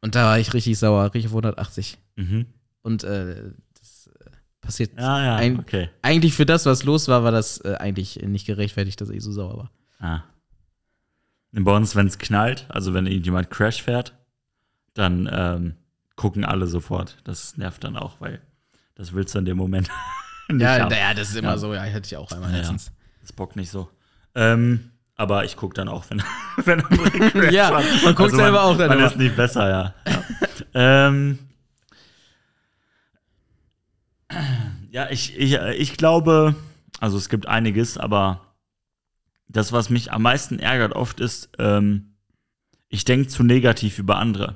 [0.01, 1.97] und da war ich richtig sauer, richtig auf 180.
[2.15, 2.45] Mhm.
[2.81, 4.29] Und äh, das äh,
[4.61, 4.91] passiert.
[4.97, 5.89] Ja, ja, Ein- okay.
[6.01, 9.31] Eigentlich für das, was los war, war das äh, eigentlich nicht gerechtfertigt, dass ich so
[9.31, 9.71] sauer war.
[9.99, 10.23] Ah.
[11.51, 14.13] Bei uns, wenn es knallt, also wenn irgendjemand Crash fährt,
[14.93, 15.75] dann ähm,
[16.15, 17.17] gucken alle sofort.
[17.23, 18.41] Das nervt dann auch, weil
[18.95, 19.89] das willst du in dem Moment
[20.51, 20.91] Ja, haben.
[20.93, 21.57] ja, das ist immer Ja.
[21.57, 21.73] so.
[21.73, 22.91] Ja, hätte ich auch einmal Ja, letztens.
[23.21, 23.89] Das bockt nicht so.
[24.35, 26.21] Ähm, aber ich gucke dann auch, wenn,
[26.65, 26.81] wenn
[27.31, 29.07] Crash Ja, man guckt selber auch dann Man immer.
[29.07, 29.93] ist nicht besser, ja.
[30.07, 30.23] ja.
[30.73, 31.39] ähm,
[34.91, 36.55] ja, ich, ich, ich glaube,
[36.99, 38.41] also es gibt einiges, aber
[39.47, 42.15] das, was mich am meisten ärgert oft ist, ähm,
[42.89, 44.55] ich denke zu negativ über andere.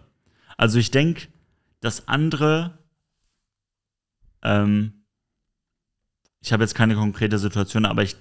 [0.58, 1.28] Also ich denke,
[1.82, 2.78] dass andere,
[4.42, 4.99] ähm,
[6.42, 8.16] ich habe jetzt keine konkrete Situation, aber ich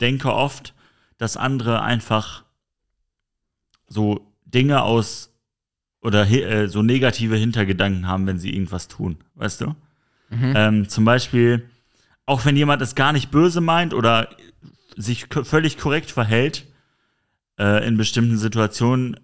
[0.00, 0.74] denke oft,
[1.18, 2.44] dass andere einfach
[3.88, 5.32] so Dinge aus
[6.00, 9.74] oder äh, so negative Hintergedanken haben, wenn sie irgendwas tun, weißt du?
[10.30, 10.52] Mhm.
[10.54, 11.68] Ähm, zum Beispiel,
[12.26, 14.28] auch wenn jemand es gar nicht böse meint oder
[14.96, 16.66] sich völlig korrekt verhält,
[17.58, 19.18] äh, in bestimmten Situationen,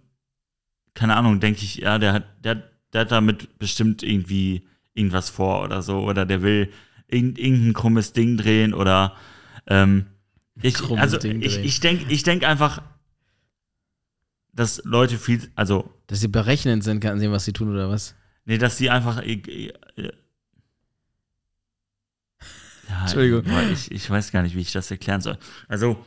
[0.95, 5.63] keine Ahnung, denke ich, ja, der hat, der, der hat damit bestimmt irgendwie irgendwas vor
[5.63, 6.73] oder so, oder der will
[7.13, 9.17] irgend, irgendein krummes Ding drehen oder
[9.67, 10.07] ähm,
[10.61, 11.65] ich, Krummes also Ding ich, drehen.
[11.65, 12.83] ich denke ich denk einfach,
[14.53, 18.15] dass Leute viel, also Dass sie berechnend sind, kann sehen, was sie tun oder was.
[18.45, 19.23] Nee, dass sie einfach.
[19.23, 19.73] äh, äh,
[22.89, 23.45] Ja, Entschuldigung.
[23.73, 25.39] ich, ich weiß gar nicht, wie ich das erklären soll.
[25.69, 26.05] Also,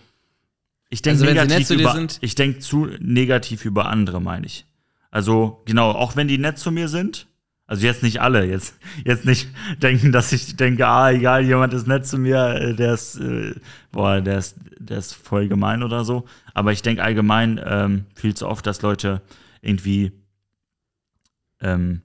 [0.89, 1.93] ich denke Also, negativ nett zu dir über.
[1.93, 4.65] sind- Ich denke zu negativ über andere, meine ich.
[5.09, 7.27] Also, genau, auch wenn die nett zu mir sind.
[7.67, 9.49] Also jetzt nicht alle, jetzt, jetzt nicht
[9.81, 13.55] denken, dass ich denke, ah, egal, jemand ist nett zu mir, äh, der ist, äh,
[13.91, 16.25] boah, der ist, der ist voll gemein oder so.
[16.53, 19.21] Aber ich denke allgemein ähm, viel zu oft, dass Leute
[19.61, 20.11] irgendwie
[21.59, 22.03] ähm,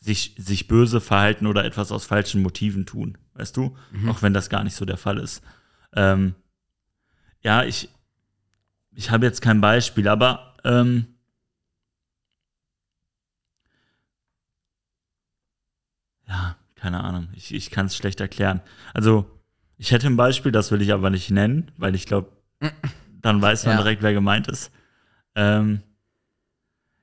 [0.00, 3.76] sich, sich böse verhalten oder etwas aus falschen Motiven tun, weißt du?
[4.08, 5.42] Auch wenn das gar nicht so der Fall ist.
[5.94, 6.34] Ähm,
[7.42, 7.90] ja, ich,
[8.92, 11.13] ich habe jetzt kein Beispiel, aber ähm,
[16.28, 17.28] ja, keine Ahnung.
[17.34, 18.60] Ich, ich kann es schlecht erklären.
[18.92, 19.26] Also,
[19.76, 22.30] ich hätte ein Beispiel, das will ich aber nicht nennen, weil ich glaube,
[23.20, 23.82] dann weiß man Ja.
[23.82, 24.70] direkt, wer gemeint ist.
[25.34, 25.80] Ähm,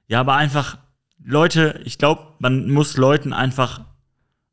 [0.08, 0.78] ja, aber einfach,
[1.24, 3.82] Leute, ich glaube, man muss Leuten einfach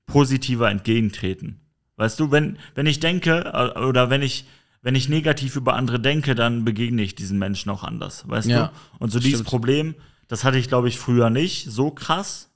[0.07, 1.61] positiver entgegentreten.
[1.96, 4.46] Weißt du, wenn, wenn ich denke, äh, oder wenn ich,
[4.83, 8.66] wenn ich negativ über andere denke, dann begegne ich diesen Menschen auch anders, weißt Ja,
[8.68, 8.72] du?
[9.04, 9.48] Und so dieses stimmt.
[9.48, 9.94] Problem,
[10.28, 12.50] das hatte ich, glaube ich, früher nicht so krass.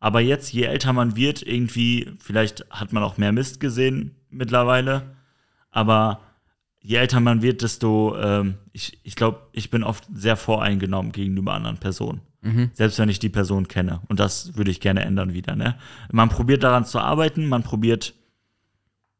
[0.00, 5.16] Aber jetzt, je älter man wird, irgendwie, vielleicht hat man auch mehr Mist gesehen mittlerweile.
[5.70, 6.20] Aber
[6.80, 11.54] je älter man wird, desto, ähm, ich, ich glaube, ich bin oft sehr voreingenommen gegenüber
[11.54, 12.20] anderen Personen.
[12.42, 12.70] Mhm.
[12.74, 14.02] Selbst wenn ich die Person kenne.
[14.08, 15.56] Und das würde ich gerne ändern wieder.
[15.56, 15.76] Ne?
[16.12, 18.14] Man probiert daran zu arbeiten, man probiert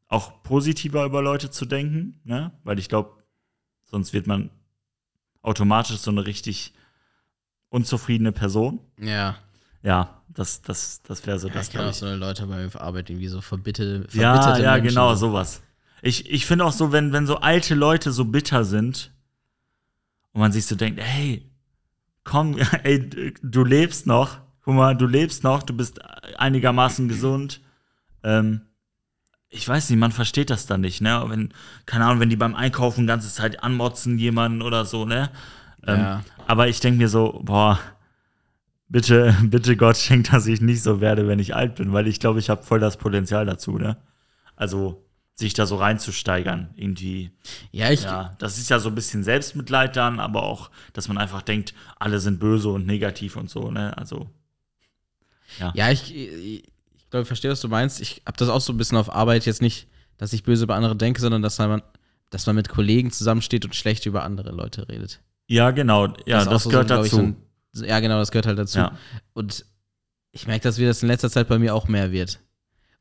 [0.09, 2.53] auch positiver über Leute zu denken, ne?
[2.63, 3.25] weil ich glaube,
[3.85, 4.51] sonst wird man
[5.43, 6.73] automatisch so eine richtig
[7.69, 8.81] unzufriedene Person.
[9.01, 9.37] Ja.
[9.83, 11.99] Ja, das, das, das wäre so Ja, das, ich kenne glaub auch ich.
[12.01, 14.89] so Leute bei mir auf Arbeit irgendwie so verbitte, verbitterte Ja, ja, Menschen.
[14.89, 15.63] genau, sowas.
[16.03, 19.13] Ich, ich finde auch so, wenn, wenn so alte Leute so bitter sind
[20.33, 21.51] und man sich so denkt, hey,
[22.25, 26.01] komm, ey, du lebst noch, guck mal, du lebst noch, du bist
[26.39, 27.61] einigermaßen gesund.
[28.23, 28.61] Ähm,
[29.49, 31.25] ich weiß nicht, man versteht das dann nicht, ne?
[31.29, 31.55] Wenn,
[31.87, 35.31] keine Ahnung, wenn die beim Einkaufen die ganze Zeit anmotzen jemanden oder so, ne?
[35.87, 36.25] Ähm, Ja.
[36.47, 37.79] Aber ich denke mir so, boah,
[38.89, 42.21] bitte, bitte Gott schenkt, dass ich nicht so werde, wenn ich alt bin, weil ich
[42.21, 43.97] glaube, ich habe voll das Potenzial dazu, ne?
[44.57, 45.03] Also,
[45.35, 47.31] sich da so reinzusteigern, irgendwie.
[47.71, 51.19] Ja, ich, Ja, das ist ja so ein bisschen Selbstmitleid dann, aber auch, dass man
[51.19, 53.97] einfach denkt, alle sind böse und negativ und so, ne?
[53.99, 54.31] Also,
[55.75, 56.65] Ja, ich, ich,
[56.97, 58.01] ich glaube, ich verstehe, was du meinst.
[58.01, 60.75] Ich habe das auch so ein bisschen auf Arbeit jetzt nicht, dass ich böse über
[60.75, 61.83] andere denke, sondern dass man,
[62.31, 65.21] dass man mit Kollegen zusammensteht und schlecht über andere Leute redet.
[65.49, 67.17] ja, genau, ja, das, auch so gehört ich, dazu.
[67.17, 67.37] so ein-
[67.85, 68.79] ja, genau, das gehört halt dazu.
[68.79, 68.93] Ja.
[69.33, 69.65] Und
[70.33, 72.41] ich merke, dass wir das in letzter Zeit bei mir auch mehr wird.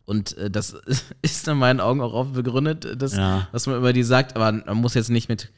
[0.06, 0.74] Und äh, das
[1.22, 4.36] ist in meinen Augen auch oft begründet, äh, dass, ja, was man über die sagt,
[4.36, 5.52] aber man muss jetzt nicht mit,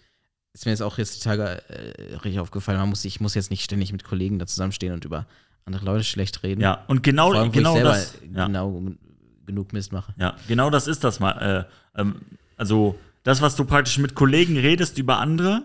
[0.54, 3.52] ist mir jetzt auch jetzt die Tage äh, richtig aufgefallen, man muss, ich muss jetzt
[3.52, 5.26] nicht ständig mit Kollegen da zusammenstehen und über
[5.66, 6.62] andere Leute schlecht reden.
[6.62, 8.16] ja, und genau, allem, genau das.
[8.34, 8.48] Ja.
[8.48, 8.82] genau
[9.48, 10.14] genug Mist mache.
[10.20, 11.68] Ja, genau das ist das mal.
[11.96, 12.22] Äh, ähm,
[12.58, 15.64] also, das, was du praktisch mit Kollegen redest über andere,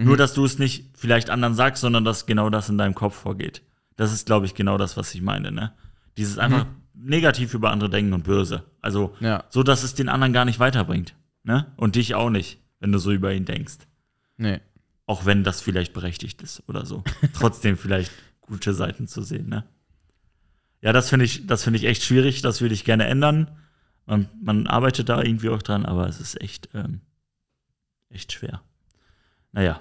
[0.00, 0.06] Mhm.
[0.06, 3.14] nur dass du es nicht vielleicht anderen sagst, sondern dass genau das in deinem Kopf
[3.16, 3.62] vorgeht.
[3.96, 5.72] Das ist, glaube ich, genau das, was ich meine, ne?
[6.16, 8.64] Dieses einfach negativ über andere denken und böse.
[8.80, 9.44] Also, Ja.
[9.50, 11.70] so, dass es den anderen gar nicht weiterbringt, ne?
[11.76, 13.78] Und dich auch nicht, wenn du so über ihn denkst.
[14.36, 14.60] Nee.
[15.06, 17.04] Auch wenn das vielleicht berechtigt ist oder so.
[17.34, 18.10] Trotzdem vielleicht
[18.40, 19.64] gute Seiten zu sehen, ne?
[20.80, 23.50] Ja, das finde ich, das finde ich echt schwierig, das würde ich gerne ändern.
[24.06, 27.02] Man, man arbeitet da irgendwie auch dran, aber es ist echt, ähm,
[28.08, 28.62] echt schwer.
[29.52, 29.80] Naja.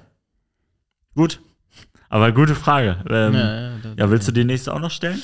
[1.16, 1.42] Gut.
[2.10, 3.04] Aber gute Frage.
[3.10, 5.22] Ähm, ja, ja, ja, da- willst du die nächste auch noch stellen?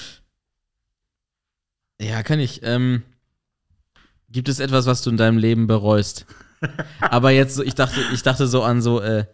[2.00, 2.62] Ja, kann ich.
[2.64, 3.04] Ähm,
[4.30, 6.26] gibt es etwas, was du in deinem Leben bereust?
[7.02, 9.26] Aber jetzt so, ich dachte, ich dachte so an so, äh,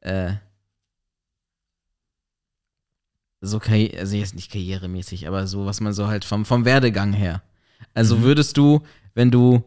[0.00, 0.34] äh,
[3.40, 7.12] so Karriere, also jetzt nicht karrieremäßig, aber so, was man so halt vom, vom Werdegang
[7.12, 7.42] her.
[7.92, 8.22] Also Mhm.
[8.22, 8.82] würdest du,
[9.14, 9.64] wenn du,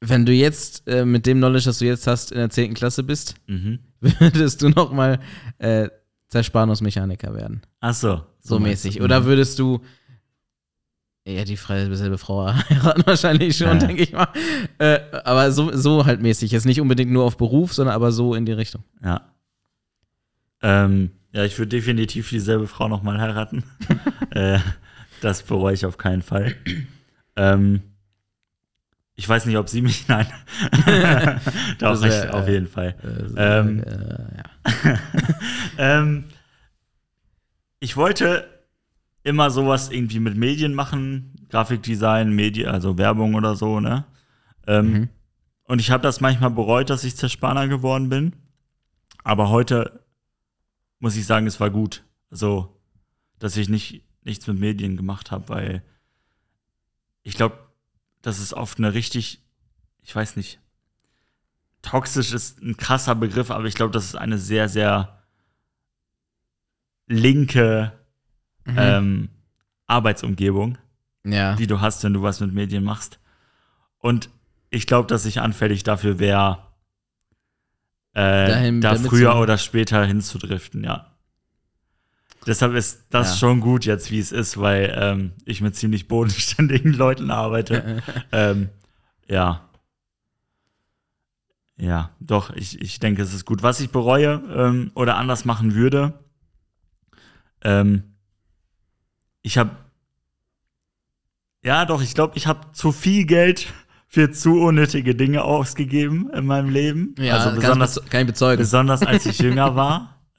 [0.00, 2.72] wenn du jetzt äh, mit dem Knowledge, das du jetzt hast, in der 10.
[2.74, 3.80] Klasse bist, Mhm.
[4.00, 5.20] Würdest du noch mal
[5.58, 5.88] äh,
[6.28, 7.62] Zersparungsmechaniker werden?
[7.80, 8.22] Ach so.
[8.40, 9.00] So meinst mäßig.
[9.02, 9.24] Oder Mhm.
[9.26, 9.80] würdest du
[11.26, 13.74] ja die freie selbe Frau heiraten wahrscheinlich schon, Ja.
[13.86, 14.28] denke ich mal.
[14.78, 16.50] Äh, aber so, so halt mäßig.
[16.52, 18.82] Jetzt nicht unbedingt nur auf Beruf, sondern aber so in die Richtung.
[19.04, 19.28] Ja.
[20.62, 23.64] Ähm, ja, ich würde definitiv dieselbe Frau nochmal heiraten.
[24.30, 24.58] äh,
[25.20, 26.54] das bereue ich auf keinen Fall.
[27.36, 27.82] ähm,
[29.18, 30.06] ich weiß nicht, ob sie mich.
[30.08, 30.28] Nein.
[31.80, 32.94] Doch, wär, ich, auf äh, jeden Fall.
[33.02, 33.82] Äh, so, Ähm.
[33.82, 34.98] äh, ja.
[35.78, 36.24] ähm,
[37.80, 38.48] ich wollte
[39.24, 44.04] immer sowas irgendwie mit Medien machen, Grafikdesign, Medien, also Werbung oder so, ne?
[44.68, 45.08] Ähm, Mhm.
[45.64, 48.32] Und ich habe das manchmal bereut, dass ich Zerspaner geworden bin.
[49.24, 50.04] Aber heute
[51.00, 52.04] muss ich sagen, es war gut.
[52.30, 52.80] Also,
[53.38, 55.82] dass ich nicht, nichts mit Medien gemacht habe, weil
[57.22, 57.67] ich glaube,
[58.22, 59.42] das ist oft eine richtig,
[60.02, 60.60] ich weiß nicht,
[61.82, 65.22] toxisch ist ein krasser Begriff, aber ich glaube, das ist eine sehr, sehr
[67.06, 67.92] linke
[68.64, 68.76] Mhm.
[68.78, 69.28] ähm,
[69.86, 70.76] Arbeitsumgebung,
[71.24, 71.54] ja.
[71.56, 73.18] die du hast, wenn du was mit Medien machst.
[73.98, 74.28] Und
[74.68, 76.66] ich glaube, dass ich anfällig dafür wäre,
[78.12, 81.07] äh, Dahin- da früher oder später hinzudriften, ja.
[82.48, 83.36] Deshalb ist das Ja.
[83.36, 88.02] schon gut jetzt, wie es ist, weil ähm, ich mit ziemlich bodenständigen Leuten arbeite.
[88.32, 88.70] ähm,
[89.28, 89.68] ja.
[91.76, 93.62] Ja, doch, ich, ich denke, es ist gut.
[93.62, 96.14] Was ich bereue ähm, oder anders machen würde,
[97.62, 98.02] ähm,
[99.42, 99.70] ich habe,
[101.62, 103.72] ja, doch, ich glaube, ich habe zu viel Geld
[104.08, 107.14] für zu unnötige Dinge ausgegeben in meinem Leben.
[107.18, 108.58] ja, also besonders, kann ich bezeugen.
[108.58, 110.14] besonders als ich jünger war.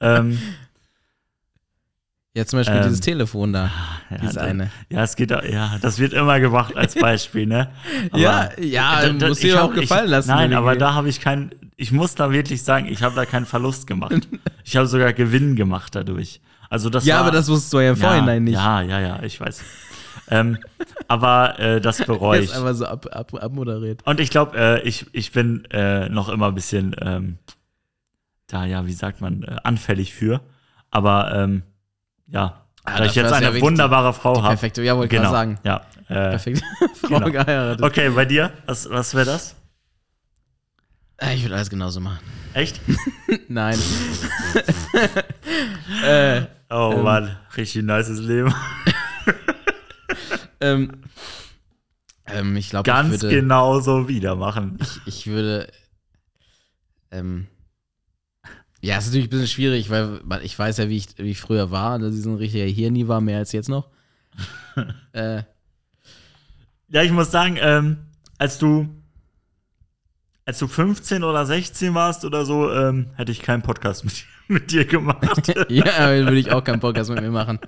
[2.36, 3.70] Ja, zum Beispiel ähm, dieses Telefon da.
[4.08, 4.70] ja, Dieses eine.
[4.88, 7.70] Ja, es geht, auch- ja, das wird immer gebracht als Beispiel, ne?
[8.12, 10.28] Aber- ja, ja, Da- da- muss dir auch gefallen ich, lassen.
[10.28, 13.46] Nein, aber da habe ich keinen, ich muss da wirklich sagen, ich habe da keinen
[13.46, 14.28] Verlust gemacht.
[14.64, 16.40] ich habe sogar Gewinn gemacht dadurch.
[16.68, 18.54] Also das Ja, war, aber das wusstest du ja im Vorhinein nicht.
[18.54, 19.64] Ja, ja, ja, ich weiß.
[20.28, 20.56] ähm,
[21.08, 22.54] aber äh, das bereue Er ich.
[22.54, 24.06] einfach so ab, ab, abmoderiert.
[24.06, 27.38] Und ich glaube, äh, ich, ich bin äh, noch immer ein bisschen ähm,
[28.46, 30.40] da, ja, wie sagt man, äh, anfällig für.
[30.92, 31.62] Aber ähm,
[32.30, 34.48] ja, Ah, da ich jetzt ja eine wirklich wunderbare Frau habe.
[34.48, 35.58] Perfekt, ja, wollte ich Genau, sagen.
[35.64, 35.82] ja.
[36.08, 36.62] Äh, Perfekt.
[37.00, 37.30] Frau genau.
[37.30, 37.82] geheiratet.
[37.84, 39.54] okay, bei dir, was, was wäre das?
[41.18, 42.18] Äh, Ich würde alles genauso machen.
[42.54, 42.80] Echt?
[43.48, 43.78] Nein.
[46.04, 47.02] äh, Oh Ähm.
[47.04, 48.54] Mann, richtig nices Leben.
[50.60, 51.02] ähm,
[52.26, 54.78] ähm, ich glaube, ich Ganz würde, genau so wieder machen.
[54.80, 55.68] ich, ich würde,
[57.10, 57.48] ähm,
[58.82, 61.70] ja, ist natürlich ein bisschen schwierig, weil ich weiß ja, wie ich, wie ich früher
[61.70, 63.88] war, dass ich so ein richtiger Hirni war, mehr als jetzt noch.
[65.12, 65.42] äh,
[66.88, 67.98] Ja, ich muss sagen, ähm,
[68.38, 68.88] als du
[70.46, 74.72] als du 15 oder 16 warst oder so, ähm, hätte ich keinen Podcast mit, mit
[74.72, 75.46] dir gemacht.
[75.68, 77.58] ja, dann würde ich auch keinen Podcast mit mir machen.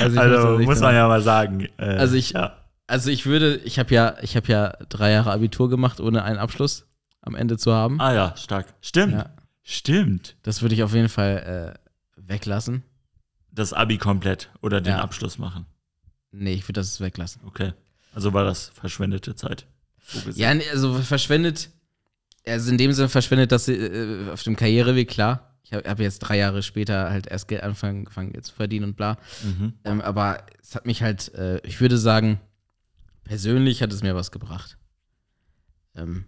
[0.00, 0.80] Also, also muss machen.
[0.82, 1.68] man ja mal sagen.
[1.78, 2.58] Äh, Also ich- ja.
[2.88, 6.38] Also ich würde, ich habe ja, ich habe ja drei Jahre Abitur gemacht, ohne einen
[6.38, 6.86] Abschluss
[7.22, 7.98] am Ende zu haben.
[8.00, 8.66] Ah ja, stark.
[8.82, 9.14] Stimmt.
[9.14, 9.30] Ja,
[9.62, 10.36] Stimmt.
[10.42, 11.76] das würde ich auf jeden Fall
[12.16, 12.82] äh, weglassen.
[13.50, 15.02] Das Abi komplett oder den Ja.
[15.02, 15.66] Abschluss machen.
[16.32, 17.42] Nee, ich würde das weglassen.
[17.44, 17.72] Okay.
[18.14, 19.66] Also war das verschwendete Zeit.
[20.06, 20.40] So gesehen.
[20.40, 21.70] Ja, nee, also verschwendet,
[22.46, 25.48] also in dem Sinne verschwendet das äh, auf dem Karriereweg, klar.
[25.64, 28.84] Ich habe hab jetzt drei Jahre später halt erst Geld angefangen angefangen, jetzt zu verdienen
[28.86, 29.16] und bla.
[29.42, 29.74] Mhm.
[29.84, 32.40] Ähm, aber es hat mich halt, äh, ich würde sagen,
[33.24, 34.76] persönlich hat es mir was gebracht.
[35.94, 36.24] Ähm,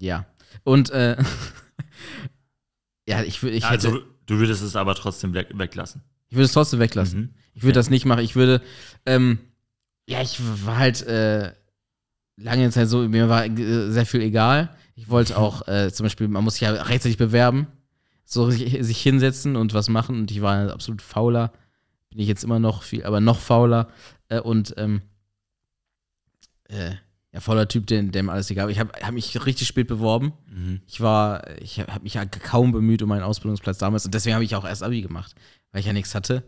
[0.00, 0.26] ja.
[0.62, 1.16] Und äh,
[3.08, 6.02] ja, ich, wür- ich hätte, also du würdest es aber trotzdem weg, weglassen.
[6.28, 7.20] Ich würde es trotzdem weglassen.
[7.20, 7.34] Mhm.
[7.54, 7.78] Ich würde Okay.
[7.84, 8.24] das nicht machen.
[8.24, 8.60] Ich würde,
[9.06, 9.38] ähm,
[10.08, 11.52] ja, ich war halt äh,
[12.36, 14.74] lange Zeit so, mir war äh, sehr viel egal.
[14.96, 17.66] Ich wollte auch äh, zum Beispiel, man muss sich ja rechtzeitig bewerben,
[18.24, 20.20] so sich, sich hinsetzen und was machen.
[20.20, 21.52] Und ich war ein absolut fauler.
[22.10, 23.88] Bin ich jetzt immer noch viel, aber noch fauler.
[24.28, 25.02] Äh, und ähm,
[26.68, 26.92] äh,
[27.34, 28.70] ja, fauler Typ, dem, dem alles egal.
[28.70, 30.34] Ich habe hab mich richtig spät beworben.
[30.48, 30.80] Mhm.
[30.86, 34.44] Ich war, ich habe mich ja kaum bemüht um meinen Ausbildungsplatz damals und deswegen habe
[34.44, 35.34] ich auch erst Abi gemacht,
[35.72, 36.44] weil ich ja nichts hatte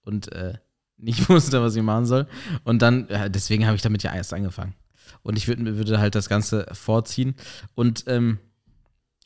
[0.00, 0.54] und äh,
[0.96, 2.26] nicht wusste, was ich machen soll.
[2.64, 4.74] Und dann, äh, deswegen habe ich damit ja erst angefangen.
[5.22, 7.34] Und ich würd, würde halt das Ganze vorziehen.
[7.74, 8.38] Und ähm,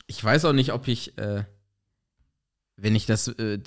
[0.07, 1.45] ich weiß auch nicht, ob ich, äh,
[2.75, 3.61] wenn ich das, äh, äh,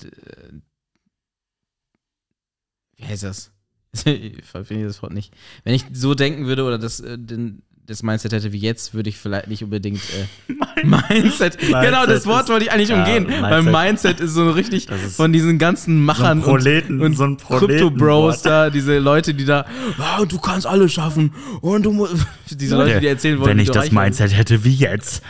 [2.97, 3.51] wie heißt das?
[4.05, 5.33] ich finde das Wort nicht.
[5.63, 9.09] Wenn ich so denken würde oder das, äh, den, das Mindset hätte wie jetzt, würde
[9.09, 10.53] ich vielleicht nicht unbedingt äh,
[10.85, 11.57] Mindset.
[11.59, 13.27] genau, das Wort wollte ich eigentlich ja, umgehen.
[13.41, 14.21] Weil Mindset.
[14.21, 18.45] Ist so richtig von diesen ganzen Machern so Proleten, und, und so ein Crypto-Bros Proletenwort.
[18.45, 19.65] da, diese Leute, die da,
[19.97, 22.15] ah, du kannst alles schaffen und du musst,
[22.51, 23.91] diese Leute, die erzählen wollen, Wenn ich das.
[23.91, 25.21] Mindset hätte wie jetzt,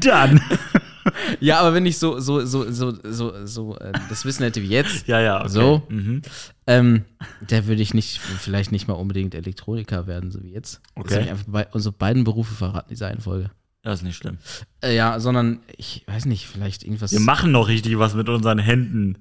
[0.00, 0.40] dann.
[1.40, 4.68] Ja, aber wenn ich so, so, so, so, so, so äh, das Wissen hätte wie
[4.68, 5.48] jetzt, Ja, ja, okay.
[5.50, 5.82] So.
[5.88, 6.22] Mhm.
[6.66, 7.04] ähm,
[7.40, 10.80] der würde ich nicht, vielleicht nicht mal unbedingt Elektroniker werden, so wie jetzt.
[10.94, 11.14] Okay.
[11.14, 13.50] habe ich einfach bei, unsere beiden Berufe verraten, diese Reihenfolge.
[13.82, 14.38] Das ist nicht schlimm.
[14.82, 18.58] Äh, ja, sondern ich weiß nicht, vielleicht irgendwas, Wir machen noch richtig was mit unseren
[18.58, 19.18] Händen.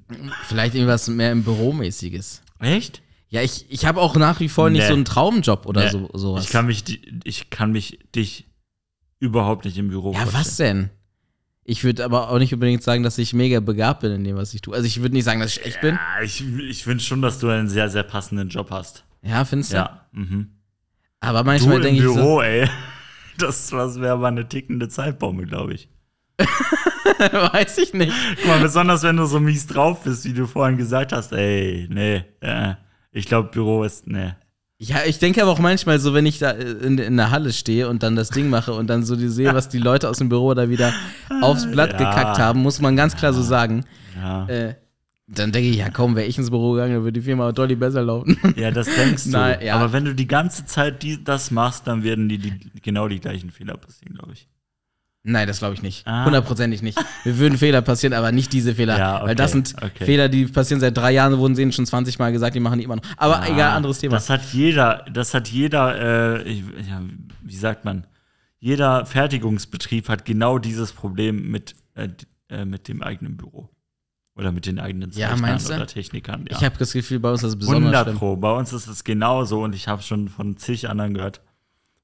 [0.48, 2.42] vielleicht irgendwas mehr im Büromäßiges.
[2.60, 3.02] Echt?
[3.28, 4.88] Ja, ich, ich habe auch nach wie vor nicht Nee.
[4.88, 5.90] so einen Traumjob oder Nee.
[5.90, 6.46] so, sowas.
[6.46, 6.84] Ich kann mich,
[7.26, 8.46] ich kann mich dich
[9.20, 10.40] überhaupt nicht im Büro ja, vorstellen.
[10.46, 10.90] was denn?
[11.66, 14.54] Ich würde aber auch nicht unbedingt sagen, dass ich mega begabt bin in dem, was
[14.54, 14.76] ich tue.
[14.76, 15.96] Also ich würde nicht sagen, dass ich schlecht bin.
[15.96, 19.06] Ja, ich, ich finde schon, dass du einen sehr, sehr passenden Job hast.
[19.22, 19.78] Ja, findest du?
[19.78, 20.06] Ja.
[20.12, 20.50] Mhm.
[21.22, 22.68] Aber manchmal denke ich so, Büro, ey.
[23.40, 25.90] Das wäre aber eine tickende Zeitbombe, glaube ich.
[26.38, 28.14] weiß ich nicht.
[28.38, 31.88] Guck mal, besonders wenn du so mies drauf bist, wie du vorhin gesagt hast, ey,
[31.90, 32.76] nee, äh,
[33.12, 34.34] ich glaube, Büro ist, nee.
[34.80, 37.88] Ja, ich denke aber auch manchmal so, wenn ich da in, in der Halle stehe
[37.88, 40.28] und dann das Ding mache und dann so die sehe, was die Leute aus dem
[40.30, 40.94] Büro da wieder
[41.42, 41.98] aufs Blatt Ja.
[42.00, 43.86] gekackt haben, muss man ganz klar so sagen.
[44.16, 44.76] Ja, Äh,
[45.28, 47.76] dann denke ich, ja komm, wäre ich ins Büro gegangen, dann würde die Firma Dolly
[47.76, 48.38] besser laufen.
[48.58, 49.30] ja das denkst du.
[49.30, 49.76] Nein, ja.
[49.76, 53.20] Aber wenn du die ganze Zeit die, das machst, dann werden die, die genau die
[53.22, 54.48] gleichen Fehler passieren, glaube ich.
[55.26, 56.06] Nein, das glaube ich nicht.
[56.06, 56.26] Ah.
[56.26, 57.00] Hundertprozentig nicht.
[57.24, 58.98] Wir würden Fehler passieren, aber nicht diese Fehler.
[58.98, 60.04] Ja, okay, Weil das sind okay.
[60.06, 62.84] Fehler, die passieren seit drei Jahren, wurden denen schon 20 Mal gesagt, die machen die
[62.84, 63.04] immer noch.
[63.16, 64.16] Aber Ah, egal, anderes Thema.
[64.16, 67.02] Das hat jeder, das hat jeder, äh, ja,
[67.42, 68.06] wie sagt man,
[68.60, 72.10] jeder Fertigungsbetrieb hat genau dieses Problem mit, äh,
[72.50, 73.70] äh, mit dem eigenen Büro.
[74.36, 75.74] Oder mit den eigenen Ja, Zeichnern du?
[75.76, 76.46] oder Technikern.
[76.50, 76.58] Ja.
[76.58, 78.18] Ich habe das Gefühl, bei uns ist es besonders 100 schlimm.
[78.18, 78.36] Pro.
[78.36, 81.40] Bei uns ist es genauso und ich habe schon von zig anderen gehört,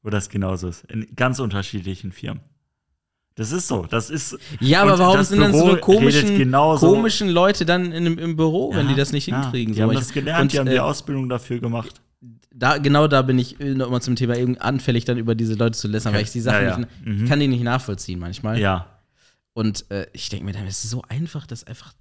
[0.04, 0.86] wo das genauso ist.
[0.86, 2.42] In ganz unterschiedlichen Firmen.
[3.40, 3.86] Das ist so.
[3.90, 4.38] Das ist.
[4.60, 8.72] Ja, aber warum sind dann so Büro eine komischen, komischen Leute dann in, im Büro,
[8.74, 9.74] wenn Ja, die das nicht ja, hinkriegen?
[9.74, 9.88] Die so?
[9.88, 12.02] haben das gelernt, und, die haben die äh, Ausbildung dafür gemacht.
[12.54, 15.78] da, genau da bin ich äh, nochmal zum Thema eben anfällig, dann über diese Leute
[15.78, 16.78] zu lästern, weil ich die Sachen Ja, ja.
[16.80, 17.24] nicht, Mhm.
[17.24, 18.60] ich kann die nicht nachvollziehen manchmal.
[18.60, 18.88] Ja.
[19.54, 21.94] Und äh, ich denke mir dann, es ist so einfach, das einfach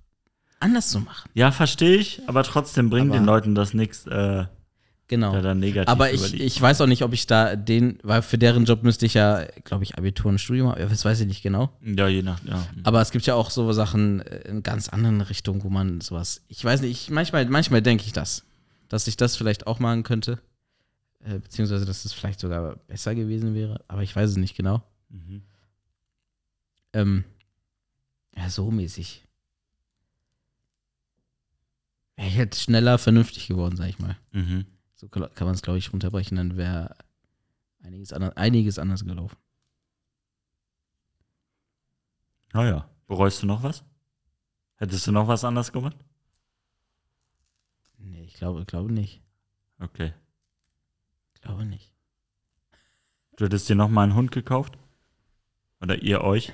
[0.58, 1.30] anders zu machen.
[1.34, 4.44] Ja, verstehe ich, aber trotzdem bringt Aber- den Leuten das nichts, äh,
[5.08, 5.32] Genau.
[5.32, 8.36] da dann negativ Aber ich, ich weiß auch nicht, ob ich da den, weil für
[8.36, 11.42] deren Job müsste ich ja, glaube ich, Abitur und Studium haben, das weiß ich nicht
[11.42, 11.72] genau.
[11.82, 12.66] Ja, je nach, ja.
[12.84, 16.44] Aber es gibt ja auch so Sachen äh, in ganz anderen Richtungen, wo man sowas,
[16.48, 18.44] ich weiß nicht, ich, manchmal, manchmal denke ich das,
[18.90, 20.40] dass ich das vielleicht auch machen könnte.
[21.24, 24.82] Äh, beziehungsweise, dass es vielleicht sogar besser gewesen wäre, aber ich weiß es nicht genau.
[25.08, 25.42] Mhm.
[26.92, 27.24] Ähm,
[28.36, 29.24] ja, so mäßig.
[32.16, 34.16] Wäre ich jetzt schneller vernünftig geworden, sag ich mal.
[34.32, 34.66] Mhm.
[35.00, 36.96] So kann man es, glaube ich, runterbrechen, dann wäre
[37.84, 39.36] einiges, anders- einiges anders gelaufen.
[42.52, 43.84] Naja, bereust du noch was?
[44.74, 45.96] Hättest du noch was anders gemacht?
[47.98, 49.22] Nee, ich glaube, glaube nicht.
[49.78, 50.12] Okay.
[51.42, 51.92] Glaube nicht.
[53.36, 54.76] Du hättest dir noch mal einen Hund gekauft?
[55.80, 56.52] Oder ihr euch?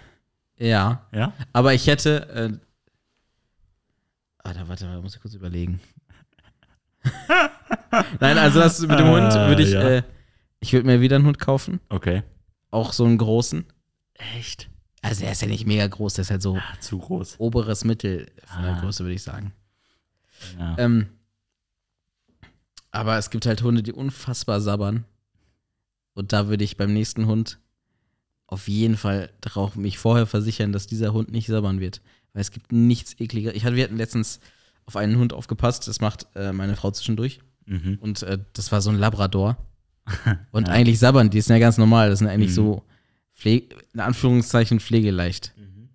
[0.57, 1.33] Ja, Ja?
[1.55, 2.29] aber ich hätte.
[2.29, 2.59] Äh,
[4.43, 5.81] ah, da warte, da muss ich kurz überlegen.
[8.21, 9.71] Nein, also das mit dem Hund Ah, würde ich.
[9.73, 9.81] ja.
[9.83, 10.03] Äh,
[10.61, 11.81] ich würde mir wieder einen Hund kaufen.
[11.89, 12.23] Okay.
[12.71, 13.65] Auch so einen großen.
[14.37, 14.71] Echt?
[15.03, 17.37] Also der ist ja nicht mega groß, der ist halt so Ah, zu groß.
[17.39, 18.81] oberes Mittel von der Ah.
[18.81, 19.53] Größe, würde ich sagen.
[20.59, 20.77] Ja.
[20.79, 21.09] Ähm,
[22.91, 25.05] aber es gibt halt Hunde, die unfassbar sabbern.
[26.15, 27.59] Und da würde ich beim nächsten Hund
[28.47, 32.01] auf jeden Fall darauf mich vorher versichern, dass dieser Hund nicht sabbern wird.
[32.33, 33.55] Weil es gibt nichts ekliger.
[33.55, 34.39] Ich hatte, wir hatten letztens
[34.87, 37.41] auf einen Hund aufgepasst, das macht äh, meine Frau zwischendurch.
[37.67, 37.99] Mhm.
[38.01, 39.57] Und äh, das war so ein Labrador.
[40.53, 42.11] Und eigentlich sabbern, die sind ja ganz normal.
[42.11, 42.55] Das sind eigentlich Mhm.
[42.55, 42.83] so,
[43.35, 43.63] Pfle
[43.93, 45.53] in Anführungszeichen, pflegeleicht.
[45.57, 45.89] Mhm.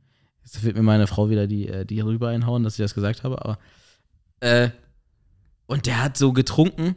[0.43, 3.23] Jetzt wird mir meine Frau wieder die, äh, die rüber einhauen, dass ich das gesagt
[3.23, 3.59] habe, aber
[4.41, 4.69] Äh,
[5.67, 6.95] und der hat so getrunken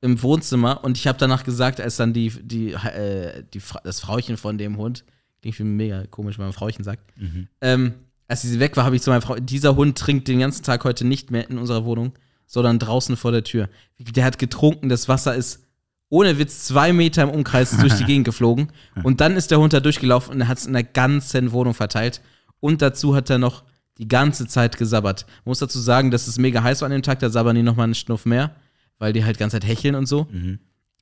[0.00, 4.36] im Wohnzimmer und ich habe danach gesagt, als dann die, die, äh, die, das Frauchen
[4.36, 5.04] von dem Hund,
[5.40, 7.12] klingt wie mega komisch, wenn man Frauchen sagt,
[7.60, 7.94] ähm,
[8.28, 10.84] als sie weg war, habe ich zu meiner Frau, dieser Hund trinkt den ganzen Tag
[10.84, 12.12] heute nicht mehr in unserer Wohnung,
[12.50, 13.68] sondern draußen vor der Tür.
[14.00, 15.64] Der hat getrunken, das Wasser ist
[16.08, 18.72] ohne Witz zwei Meter im Umkreis durch die Gegend geflogen
[19.04, 22.20] und dann ist der Hund da durchgelaufen und hat es in der ganzen Wohnung verteilt
[22.58, 23.62] und dazu hat er noch
[23.98, 25.26] die ganze Zeit gesabbert.
[25.44, 27.62] Man muss dazu sagen, dass es mega heiß war an dem Tag, da sabbern die
[27.62, 28.56] nochmal einen Schnuff mehr,
[28.98, 30.26] weil die halt die ganze Zeit hecheln und so.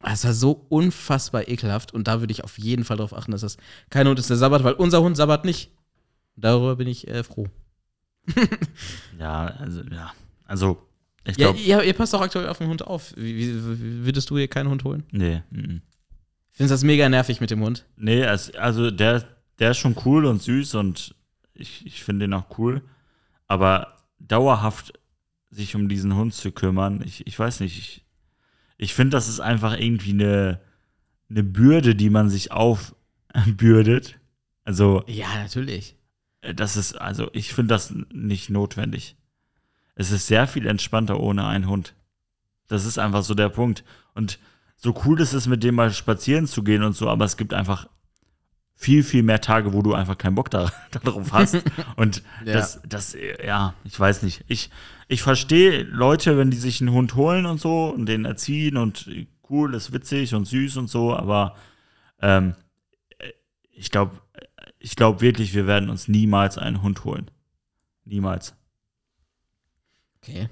[0.03, 3.41] Es war so unfassbar ekelhaft und da würde ich auf jeden Fall darauf achten, dass
[3.41, 3.57] das
[3.89, 5.71] kein Hund ist, der sabbert, weil unser Hund sabbert nicht.
[6.37, 7.49] Darüber bin ich äh, froh.
[9.19, 10.13] Ja, also, ja.
[10.45, 10.88] Also,
[11.31, 13.13] ich Ja, glaube, ihr, ihr passt auch aktuell auf den Hund auf.
[13.17, 15.05] Wie, wie, würdest du hier keinen Hund holen?
[15.13, 15.43] nee.
[15.51, 15.83] mhm.
[16.51, 17.85] Ich finde das mega nervig mit dem Hund.
[17.97, 19.25] Nee, also der,
[19.61, 21.15] der ist schon cool und süß und
[21.55, 22.83] ich, ich finde ihn auch cool.
[23.47, 24.93] Aber dauerhaft
[25.51, 28.05] sich um diesen Hund zu kümmern, ich, ich weiß nicht, ich,
[28.77, 30.61] ich finde, das ist einfach irgendwie eine,
[31.31, 34.19] eine Bürde, die man sich aufbürdet.
[34.65, 35.95] Also, Ja, natürlich.
[36.57, 39.17] das ist, also ich finde das nicht notwendig.
[39.99, 41.95] Es ist sehr viel entspannter ohne einen Hund.
[42.69, 43.85] Das ist einfach so der Punkt.
[44.15, 44.39] Und
[44.77, 47.53] so cool ist es, mit dem mal spazieren zu gehen und so, aber es gibt
[47.53, 47.89] einfach
[48.77, 50.71] viel, viel mehr Tage, wo du einfach keinen Bock da,
[51.03, 51.57] darauf hast.
[51.97, 52.53] Und Ja.
[52.53, 54.45] das, das, ja, ich weiß nicht.
[54.47, 54.71] Ich,
[55.09, 59.11] ich verstehe Leute, wenn die sich einen Hund holen und so und den erziehen und
[59.51, 61.57] cool, ist witzig und süß und so, aber
[62.23, 62.55] ähm,
[63.19, 63.33] äh,
[63.73, 64.21] ich glaube,
[64.79, 67.33] ich glaube wirklich, wir werden uns niemals einen Hund holen.
[68.05, 68.55] Niemals.
[70.29, 70.49] Okay.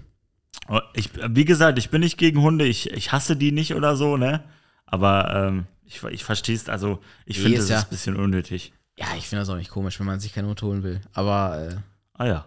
[0.66, 3.96] Aber Ich, wie gesagt, ich bin nicht gegen Hunde, ich, ich hasse die nicht oder
[3.96, 4.42] so, ne?
[4.86, 8.16] Aber ähm, ich, ich verstehe es, also ich Nee, finde, das ja- ist ein bisschen
[8.16, 8.72] unnötig.
[8.98, 11.00] Ja, ich finde das auch nicht komisch, wenn man sich keinen Hund holen will.
[11.12, 11.76] Aber äh,
[12.14, 12.46] Ah ja.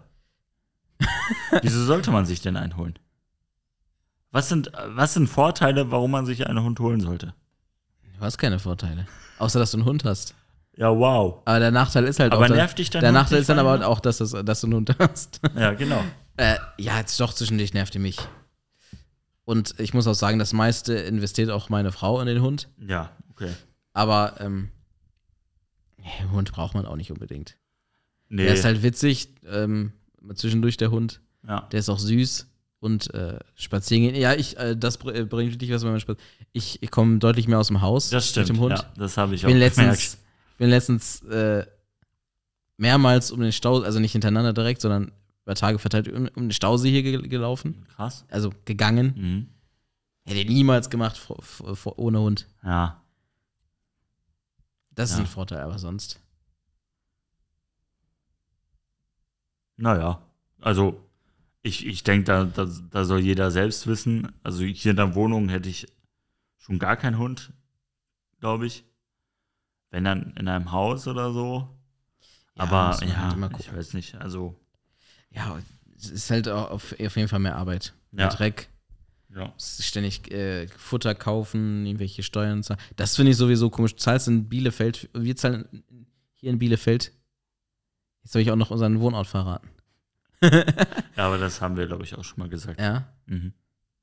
[1.62, 2.98] Wieso sollte man sich denn einen holen?
[4.32, 7.34] Was sind, was sind Vorteile, warum man sich einen Hund holen sollte?
[8.18, 9.06] du hast keine Vorteile.
[9.38, 10.34] Außer, dass du einen Hund hast.
[10.76, 11.42] Ja, wow.
[11.46, 12.48] Aber der Nachteil ist halt Aber auch.
[12.48, 14.76] dass- nervt dich dein Der Nachteil ist dann aber auch, dass, das, dass du einen
[14.76, 15.40] Hund hast.
[15.56, 16.04] Ja, genau.
[16.40, 18.18] Äh, ja, jetzt doch zwischendurch nervt die mich.
[19.46, 22.70] Und ich muss auch sagen, das meiste investiert auch meine Frau in den Hund.
[22.88, 23.52] Ja, okay.
[23.94, 24.70] Aber ähm,
[26.32, 27.58] Hund braucht man auch nicht unbedingt.
[28.30, 29.92] Nee, Der ist halt witzig, ähm,
[30.36, 31.22] zwischendurch der Hund.
[31.48, 31.62] ja.
[31.72, 32.48] Der ist auch süß
[32.80, 34.16] und äh, spazieren gehen.
[34.22, 36.26] Ja, ich, äh, das br- äh, bringt wirklich was, wenn man spaziert.
[36.54, 38.50] Ich, ich komme deutlich mehr aus dem Haus das stimmt.
[38.50, 38.78] mit dem Hund.
[38.80, 40.18] Ja, das habe ich Ich bin auch letztens, gemerkt.
[40.60, 41.66] bin letztens äh,
[42.78, 45.12] mehrmals um den Stau, also nicht hintereinander direkt, sondern
[45.50, 47.84] über Tage verteilt um, um den Stausee hier ge gelaufen.
[47.96, 48.24] Krass.
[48.30, 49.14] Also gegangen.
[49.18, 49.48] Mhm.
[50.32, 52.48] Hätte niemals gemacht vor, vor, ohne Hund.
[52.64, 53.02] Ja.
[54.92, 55.24] Das ist Ja.
[55.24, 56.20] ein Vorteil, aber sonst.
[59.78, 60.22] Naja,
[60.62, 61.04] also
[61.64, 64.32] ich, ich denke, da, da, da soll jeder selbst wissen.
[64.44, 65.88] Also hier in der Wohnung hätte ich
[66.58, 67.54] schon gar keinen Hund,
[68.40, 68.84] glaube ich.
[69.90, 71.76] Wenn dann in einem Haus oder so.
[72.54, 74.14] Ja, Aber ja, halt ich weiß nicht.
[74.16, 74.60] Also,
[75.32, 75.58] Ja,
[75.98, 77.94] es ist halt auch auf, auf jeden Fall mehr Arbeit.
[78.12, 78.18] Ja.
[78.18, 78.70] Mehr Dreck.
[79.36, 79.54] ja.
[79.58, 82.80] Ständig äh, Futter kaufen, irgendwelche Steuern zahlen.
[82.96, 83.96] Das finde ich sowieso komisch.
[83.96, 85.84] Du zahlst in Bielefeld, wir zahlen
[86.34, 87.12] hier in Bielefeld.
[88.24, 89.70] Jetzt soll ich auch noch unseren Wohnort verraten.
[90.42, 90.64] ja,
[91.18, 92.80] aber das haben wir, glaube ich, auch schon mal gesagt.
[92.80, 93.08] Ja.
[93.26, 93.54] Mhm.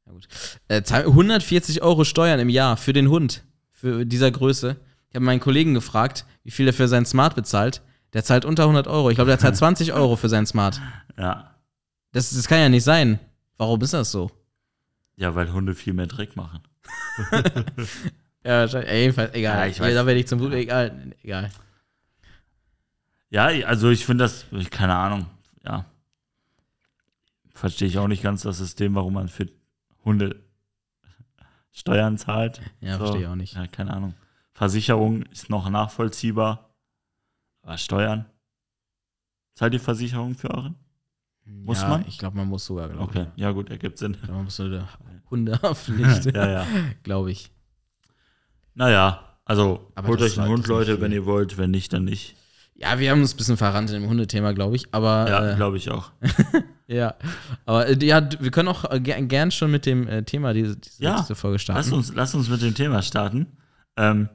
[0.06, 0.28] Ja, gut.
[0.68, 4.76] Äh, zahl- 140 Euro Steuern im Jahr für den Hund, für dieser Größe.
[5.08, 7.82] Ich habe meinen Kollegen gefragt, wie viel er für sein Smart bezahlt.
[8.16, 9.10] Der zahlt unter 100 Euro.
[9.10, 10.80] Ich glaube, der zahlt 20 Euro für sein Smart.
[11.18, 11.54] Ja.
[12.12, 13.18] Das, das kann ja nicht sein.
[13.58, 14.30] Warum ist das so?
[15.16, 16.60] ja, weil Hunde viel mehr Dreck machen.
[18.42, 18.90] Ja, wahrscheinlich.
[18.90, 19.58] Ey, jedenfalls, egal.
[19.58, 19.92] Ja, ich weiß.
[19.94, 20.52] da werde ich zum Wut.
[20.52, 21.12] Egal.
[21.24, 21.50] Egal.
[23.28, 25.26] Ja, also ich finde das, ich- keine Ahnung,
[25.64, 25.84] ja.
[27.50, 29.48] Verstehe ich auch nicht ganz das System, warum man für
[30.04, 30.44] Hunde
[31.72, 32.60] Steuern zahlt.
[32.80, 33.54] Ja, verstehe ich auch nicht.
[33.56, 34.14] Ja, keine Ahnung.
[34.52, 36.65] Versicherung ist noch nachvollziehbar.
[37.66, 38.26] Aber Steuern?
[39.56, 40.76] Zahlt ihr Versicherung für euren?
[41.44, 42.04] Muss ja, man?
[42.06, 44.12] Ich glaube, man muss sogar, glaube Okay, ja gut, ergibt Sinn.
[44.12, 44.18] ich.
[44.18, 44.88] Ich glaub, Man muss so eine
[45.30, 46.66] Hundehaftpflicht, ja, ja.
[47.02, 47.50] glaube ich.
[48.74, 51.58] Naja, also Aber holt euch einen Hund, Leute, wenn ihr wollt.
[51.58, 52.36] Wenn nicht, dann nicht.
[52.74, 54.92] Ja, wir haben uns ein bisschen verrannt in dem Hundethema, glaube ich.
[54.94, 56.12] Aber Ja, äh, glaube ich auch.
[56.88, 57.16] Ja,
[57.64, 60.52] aber äh, ja, d- wir können auch äh, ger- gern schon mit dem äh, Thema
[60.52, 61.78] diese, diese, Ja, Folge starten.
[61.80, 63.48] Lass uns, lass uns mit dem Thema starten.
[63.96, 64.28] Ähm,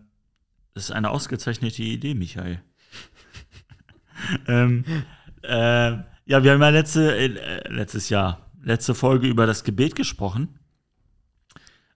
[0.74, 2.62] das ist eine ausgezeichnete Idee, Michael.
[4.48, 4.84] Ähm,
[5.44, 5.92] äh,
[6.26, 10.60] ja, wir haben ja letzte, äh, letztes Jahr, letzte Folge über das Gebet gesprochen.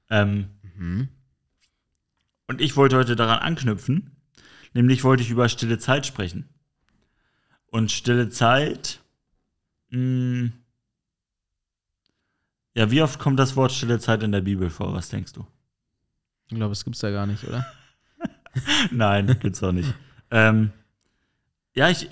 [0.10, 1.08] Ähm, Mhm.
[2.48, 4.12] und ich wollte heute daran anknüpfen.
[4.74, 6.50] Nämlich wollte ich über stille Zeit sprechen.
[7.68, 9.00] Und stille Zeit
[9.90, 10.52] mh,
[12.74, 14.94] Ja, wie oft kommt das Wort stille Zeit in der Bibel vor?
[14.94, 15.48] Was denkst du?
[16.50, 17.66] Ich glaube, es gibt's da gar nicht, oder?
[18.92, 19.94] Nein, gibt's auch nicht.
[20.30, 20.72] ähm,
[21.76, 22.10] ja, ich,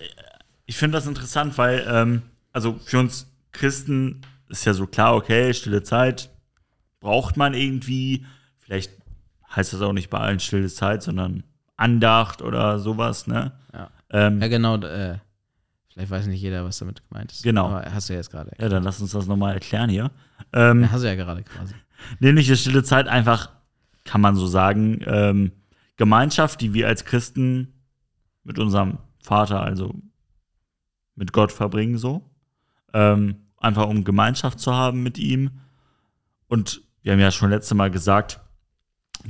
[0.65, 5.53] ich finde das interessant, weil, ähm, also für uns Christen ist ja so klar, okay,
[5.53, 6.29] stille Zeit
[6.99, 8.25] braucht man irgendwie.
[8.59, 8.91] Vielleicht
[9.55, 11.43] heißt das auch nicht bei allen stille Zeit, sondern
[11.75, 13.51] Andacht oder sowas, ne?
[13.73, 13.89] Ja.
[14.11, 14.77] Ähm, Ja, genau.
[14.77, 15.17] Äh,
[15.91, 17.43] vielleicht weiß nicht jeder, was damit gemeint ist.
[17.43, 17.67] Genau.
[17.67, 18.51] Aber hast du ja jetzt gerade.
[18.57, 20.11] ja, dann lass uns das nochmal erklären hier.
[20.53, 21.73] Ähm, Ja, hast du ja gerade quasi.
[22.19, 23.49] Nämlich ist stille Zeit einfach,
[24.03, 25.51] kann man so sagen, ähm,
[25.97, 27.73] Gemeinschaft, die wir als Christen
[28.43, 29.95] mit unserem Vater, also
[31.15, 32.29] mit Gott verbringen, so.
[32.93, 35.51] Ähm, einfach um Gemeinschaft zu haben mit ihm.
[36.47, 38.39] Und wir haben ja schon letztes Mal gesagt,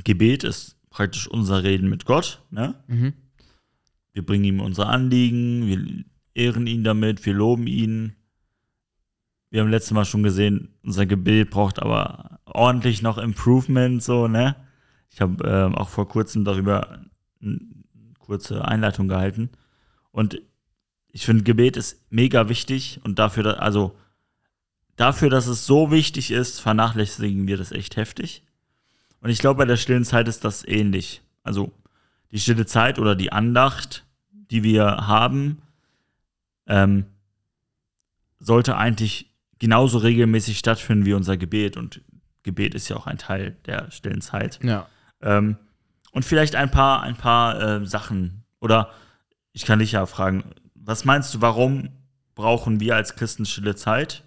[0.04, 2.44] Gebet ist praktisch unser Reden mit Gott.
[2.50, 2.76] Ne?
[2.88, 3.14] Mhm.
[4.12, 8.16] Wir bringen ihm unsere Anliegen, wir ehren ihn damit, wir loben ihn.
[9.50, 14.56] Wir haben letztes Mal schon gesehen, unser Gebet braucht aber ordentlich noch Improvement, so, ne?
[15.12, 17.02] Ich habe ähm, auch vor kurzem darüber
[17.40, 17.60] eine
[18.18, 19.52] kurze Einleitung gehalten.
[20.14, 20.42] Und
[21.12, 23.98] ich finde, Gebet ist mega wichtig und dafür, dass, also
[24.96, 28.44] dafür, dass es so wichtig ist, vernachlässigen wir das echt heftig.
[29.20, 31.24] Und ich glaube, bei der stillen Zeit ist das ähnlich.
[31.42, 31.74] Also
[32.32, 35.62] die stille Zeit oder die Andacht, die wir haben,
[36.68, 37.06] ähm,
[38.40, 41.76] sollte eigentlich genauso regelmäßig stattfinden wie unser Gebet.
[41.76, 42.02] Und
[42.44, 44.60] Gebet ist ja auch ein Teil der stillen Zeit.
[44.62, 44.88] Ja.
[45.22, 45.58] Ähm,
[46.12, 48.44] und vielleicht ein paar, ein paar äh, Sachen.
[48.60, 48.92] Oder
[49.54, 50.44] ich kann dich ja fragen,
[50.76, 51.90] was meinst du, warum
[52.36, 54.24] brauchen wir als Christen stille Zeit?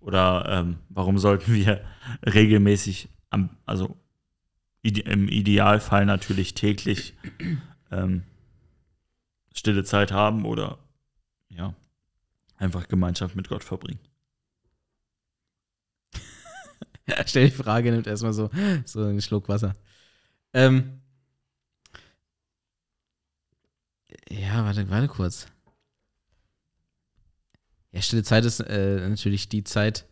[0.00, 1.84] Oder ähm, warum sollten wir
[2.24, 3.96] regelmäßig, am, also
[4.82, 7.14] ide im Idealfall natürlich täglich
[7.90, 8.22] ähm,
[9.54, 10.78] stille Zeit haben oder
[11.48, 11.74] ja,
[12.56, 14.00] einfach Gemeinschaft mit Gott verbringen?
[17.26, 18.50] Stell die Frage, nimmt erstmal so,
[18.84, 19.74] so einen Schluck Wasser.
[20.52, 21.00] Ähm,
[24.28, 25.46] ja, warte, warte kurz.
[27.92, 30.06] Ja, stille Zeit ist äh, natürlich die Zeit,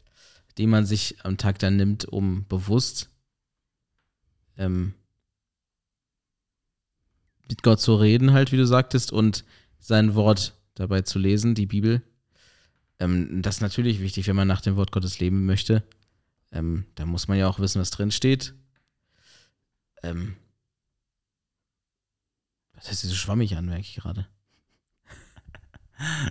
[0.57, 3.11] die man sich am Tag dann nimmt, um bewusst
[4.57, 4.95] ähm,
[7.49, 9.45] mit Gott zu reden, halt, wie du sagtest, und
[9.79, 12.03] sein Wort dabei zu lesen, die Bibel.
[12.99, 15.83] Ähm, das ist natürlich wichtig, wenn man nach dem Wort Gottes leben möchte.
[16.53, 18.55] Ähm, da muss man ja auch wissen, was drin steht.
[20.03, 20.37] Ähm,
[22.77, 24.27] das hört sich so schwammig an, merke ich gerade.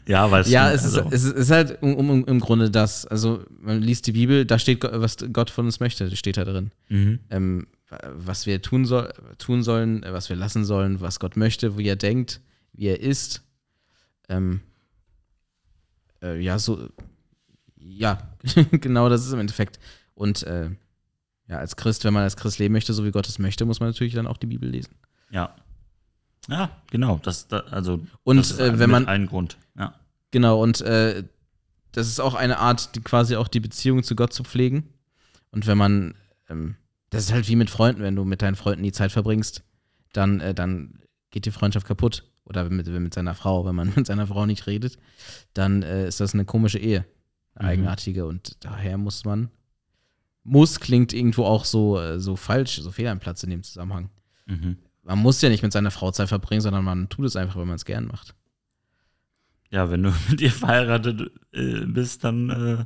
[0.06, 3.06] Ja, weil Ja, es ist, also, ist, es ist halt um, um, im Grunde das.
[3.06, 6.72] Also, man liest die Bibel, da steht, was Gott von uns möchte, steht da drin.
[6.90, 7.20] mhm.
[7.30, 7.68] Ähm,
[8.16, 11.88] was wir tun, soll, tun sollen, äh, was wir lassen sollen, was Gott möchte, wie
[11.88, 12.42] er denkt,
[12.74, 13.44] wie er ist.
[14.30, 14.62] Ähm,
[16.24, 16.90] äh, ja, so,
[17.78, 18.36] ja,
[18.72, 19.80] genau das ist im Endeffekt.
[20.16, 20.72] Und äh,
[21.48, 23.80] ja, als Christ, wenn man als Christ leben möchte, so wie Gott es möchte, muss
[23.80, 24.96] man natürlich dann auch die Bibel lesen.
[25.30, 25.56] ja.
[26.50, 27.20] Ja, genau.
[27.24, 29.58] Das, da, also, Und, das ist äh, ein- wenn man- ein Grund.
[29.78, 29.96] Ja.
[30.32, 31.24] Genau, und äh,
[31.92, 34.90] das ist auch eine Art, die quasi auch die Beziehung zu Gott zu pflegen.
[35.52, 36.16] Und wenn man,
[36.50, 36.76] ähm,
[37.12, 39.64] das ist halt wie mit Freunden, wenn du mit deinen Freunden die Zeit verbringst,
[40.12, 41.00] dann, äh, dann
[41.32, 42.24] geht die Freundschaft kaputt.
[42.46, 44.98] Oder mit, mit seiner Frau, wenn man mit seiner Frau nicht redet,
[45.54, 47.06] dann äh, ist das eine komische Ehe.
[47.56, 47.72] Eine Mhm.
[47.72, 48.26] eigenartige.
[48.26, 49.50] Und daher muss man,
[50.44, 54.10] muss klingt irgendwo auch so, äh, so falsch, so fehl am Platz in dem Zusammenhang.
[54.48, 54.78] Mhm.
[55.04, 57.66] Man muss ja nicht mit seiner Frau Zeit verbringen, sondern man tut es einfach, weil
[57.66, 58.36] man es gern macht.
[59.70, 62.86] Ja, wenn du mit ihr verheiratet äh, bist, dann äh,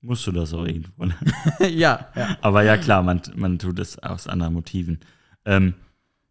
[0.00, 1.04] musst du das auch irgendwo.
[1.04, 1.14] Ne?
[1.70, 2.38] ja, ja.
[2.40, 5.00] Aber ja, klar, man, man tut es aus anderen Motiven.
[5.44, 5.74] Ähm,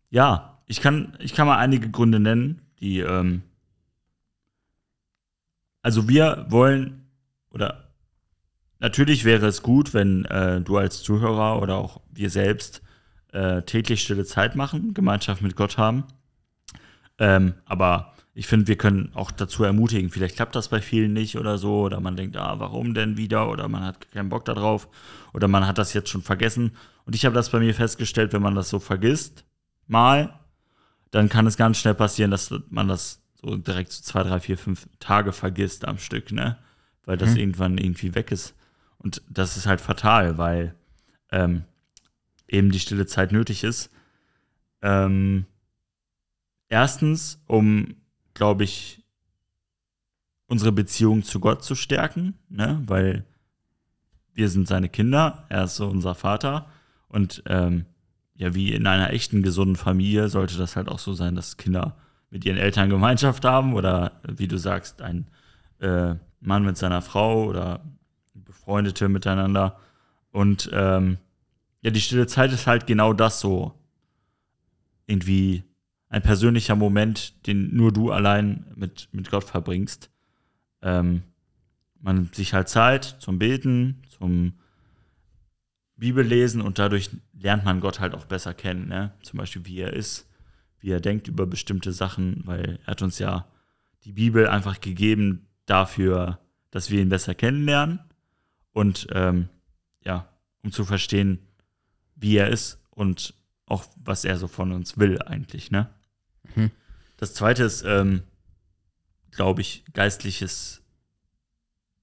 [0.10, 3.44] ja, ich kann, ich kann mal einige Gründe nennen, die, ähm,
[5.82, 7.08] also wir wollen,
[7.50, 7.92] oder
[8.80, 12.82] natürlich wäre es gut, wenn äh, du als Zuhörer oder auch wir selbst
[13.38, 16.06] äh, täglich stille Zeit machen, Gemeinschaft mit Gott haben.
[17.20, 21.38] Ähm, aber ich finde, wir können auch dazu ermutigen, vielleicht klappt das bei vielen nicht
[21.38, 24.88] oder so, oder man denkt, ah, warum denn wieder, oder man hat keinen Bock darauf,
[25.34, 26.72] oder man hat das jetzt schon vergessen.
[27.06, 29.46] Und ich habe das bei mir festgestellt, wenn man das so vergisst,
[29.88, 30.40] mal,
[31.12, 34.58] dann kann es ganz schnell passieren, dass man das so direkt so zwei, drei, vier,
[34.58, 36.58] fünf Tage vergisst am Stück, ne?
[37.06, 37.38] Weil das Mhm.
[37.38, 38.56] irgendwann irgendwie weg ist.
[38.98, 40.74] Und das ist halt fatal, weil
[41.32, 41.64] ähm,
[42.48, 43.92] eben die stille Zeit nötig ist.
[44.82, 45.46] Ähm,
[46.70, 47.96] erstens, um,
[48.34, 49.04] glaube ich,
[50.48, 52.82] unsere Beziehung zu Gott zu stärken, ne?
[52.86, 53.26] weil
[54.34, 56.70] wir sind seine Kinder, er ist so unser Vater
[57.10, 57.86] und ähm,
[58.36, 61.98] ja, wie in einer echten gesunden Familie sollte das halt auch so sein, dass Kinder
[62.30, 65.28] mit ihren Eltern Gemeinschaft haben oder wie du sagst, ein
[65.80, 67.82] äh, Mann mit seiner Frau oder
[68.36, 69.80] Befreundete miteinander.
[70.32, 71.18] Und ähm,
[71.82, 73.74] ja, die stille Zeit ist halt genau das so.
[75.06, 75.64] Irgendwie
[76.10, 80.10] ein persönlicher Moment, den nur du allein mit, mit Gott verbringst.
[80.82, 81.24] Ähm,
[82.00, 84.54] man sich halt Zeit zum Beten, zum
[85.96, 88.88] Bibellesen und dadurch lernt man Gott halt auch besser kennen.
[88.88, 89.14] Ne?
[89.24, 90.30] Zum Beispiel, wie er ist,
[90.80, 93.48] wie er denkt über bestimmte Sachen, weil er hat uns ja
[94.04, 96.40] die Bibel einfach gegeben dafür,
[96.72, 98.00] dass wir ihn besser kennenlernen
[98.74, 99.50] und ähm,
[100.06, 100.30] ja,
[100.64, 101.40] um zu verstehen,
[102.20, 103.34] wie er ist und
[103.66, 105.72] auch was er so von uns will eigentlich.
[105.72, 105.90] Ne?
[106.56, 106.72] Mhm.
[107.18, 108.24] Das zweite ist, ähm,
[109.32, 110.82] glaube ich, geistliches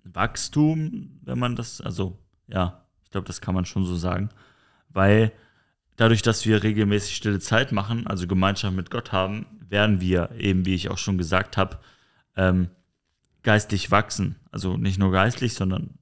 [0.05, 4.29] Wachstum, wenn man das, also ja, ich glaube, das kann man schon so sagen,
[4.89, 5.33] weil
[5.97, 10.67] dadurch, dass wir regelmäßig stille Zeit machen, also Gemeinschaft mit Gott haben, werden wir eben,
[10.67, 11.79] wie ich auch schon gesagt habe,
[12.37, 12.69] ähm,
[13.43, 14.37] geistlich wachsen.
[14.51, 15.99] Also nicht nur geistlich, sondern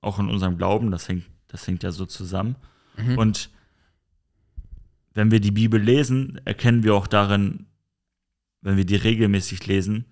[0.00, 2.56] auch in unserem Glauben, das hängt, das hängt ja so zusammen.
[2.96, 3.18] Mhm.
[3.18, 3.50] Und
[5.14, 7.66] wenn wir die Bibel lesen, erkennen wir auch darin,
[8.60, 10.06] wenn wir die regelmäßig lesen,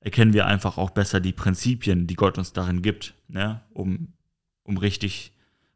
[0.00, 3.60] erkennen wir einfach auch besser die Prinzipien, die Gott uns darin gibt, ne?
[3.74, 4.14] um,
[4.62, 5.32] um richtig,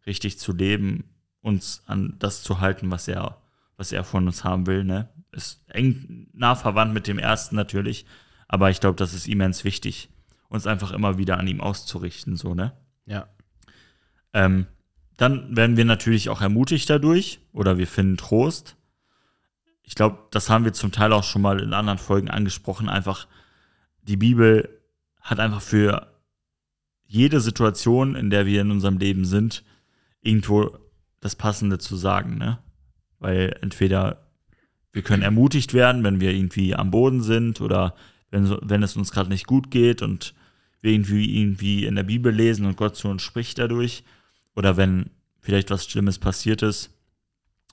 [0.06, 1.04] richtig zu leben,
[1.40, 3.42] uns an das zu halten, was er,
[3.76, 4.84] was er von uns haben will.
[4.84, 5.08] Ne?
[5.32, 8.06] Ist eng nah verwandt mit dem ersten natürlich,
[8.48, 10.08] aber ich glaube, das ist immens wichtig,
[10.48, 12.72] uns einfach immer wieder an ihm auszurichten, so, ne?
[13.06, 13.28] Ja.
[14.34, 14.66] Ähm,
[15.16, 18.76] dann werden wir natürlich auch ermutigt dadurch oder wir finden Trost.
[19.82, 22.88] Ich glaube, das haben wir zum Teil auch schon mal in anderen Folgen angesprochen.
[22.88, 23.26] Einfach,
[24.02, 24.80] die Bibel
[25.20, 26.12] hat einfach für
[27.06, 29.64] jede Situation, in der wir in unserem Leben sind,
[30.22, 30.78] irgendwo
[31.20, 32.38] das Passende zu sagen.
[32.38, 32.58] Ne?
[33.18, 34.30] Weil entweder
[34.92, 37.94] wir können ermutigt werden, wenn wir irgendwie am Boden sind oder
[38.30, 40.34] wenn, wenn es uns gerade nicht gut geht und
[40.80, 44.04] wir irgendwie, irgendwie in der Bibel lesen und Gott zu uns spricht dadurch
[44.54, 46.90] oder wenn vielleicht was Schlimmes passiert ist,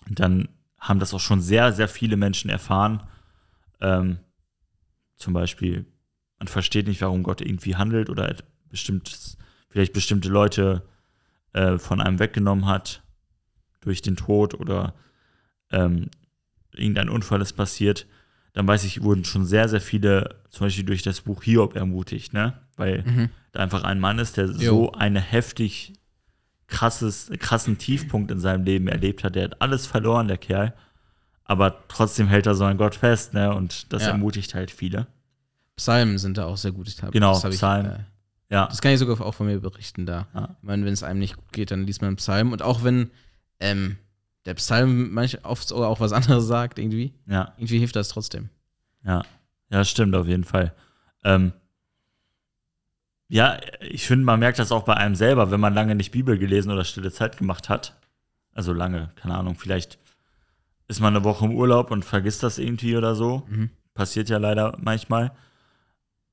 [0.09, 0.49] dann
[0.79, 3.03] haben das auch schon sehr, sehr viele Menschen erfahren.
[3.81, 4.19] Ähm,
[5.17, 5.85] zum Beispiel,
[6.39, 8.33] man versteht nicht, warum Gott irgendwie handelt oder
[8.69, 9.37] bestimmt,
[9.69, 10.83] vielleicht bestimmte Leute
[11.53, 13.03] äh, von einem weggenommen hat
[13.81, 14.93] durch den Tod oder
[15.71, 16.09] ähm,
[16.73, 18.07] irgendein Unfall ist passiert.
[18.53, 22.33] Dann weiß ich, wurden schon sehr, sehr viele, zum Beispiel durch das Buch Hiob ermutigt,
[22.33, 22.59] ne?
[22.77, 23.29] Weil Mhm.
[23.51, 24.57] da einfach ein Mann ist, der Jo.
[24.57, 25.93] so eine heftig
[26.69, 29.35] krasses, krassen Tiefpunkt in seinem Leben erlebt hat.
[29.35, 30.73] Der hat alles verloren, der Kerl.
[31.43, 33.53] Aber trotzdem hält er so an Gott fest, ne?
[33.53, 34.09] Und das Ja.
[34.09, 35.07] ermutigt halt viele.
[35.75, 36.87] Psalmen sind da auch sehr gut.
[36.87, 37.91] Ich hab, Genau, Psalmen.
[37.91, 38.03] Ich, äh,
[38.55, 38.67] Ja.
[38.67, 40.27] das kann ich sogar auch von mir berichten da.
[40.33, 40.55] Ja.
[40.61, 42.51] Ich meine, wenn es einem nicht gut geht, dann liest man einen Psalm.
[42.51, 43.09] Und auch wenn
[43.59, 43.97] ähm,
[44.45, 47.53] der Psalm manch oft sogar auch was anderes sagt, irgendwie, Ja.
[47.57, 48.49] irgendwie hilft das trotzdem.
[49.03, 49.23] Ja,
[49.71, 50.73] ja, stimmt auf jeden Fall.
[51.23, 51.51] Ähm,
[53.29, 56.37] ja, ich finde, man merkt das auch bei einem selber, wenn man lange nicht Bibel
[56.37, 57.95] gelesen oder stille Zeit gemacht hat.
[58.53, 59.99] Also lange, keine Ahnung, vielleicht
[60.87, 63.43] ist man eine Woche im Urlaub und vergisst das irgendwie oder so.
[63.47, 63.69] Mhm.
[63.93, 65.31] Passiert ja leider manchmal.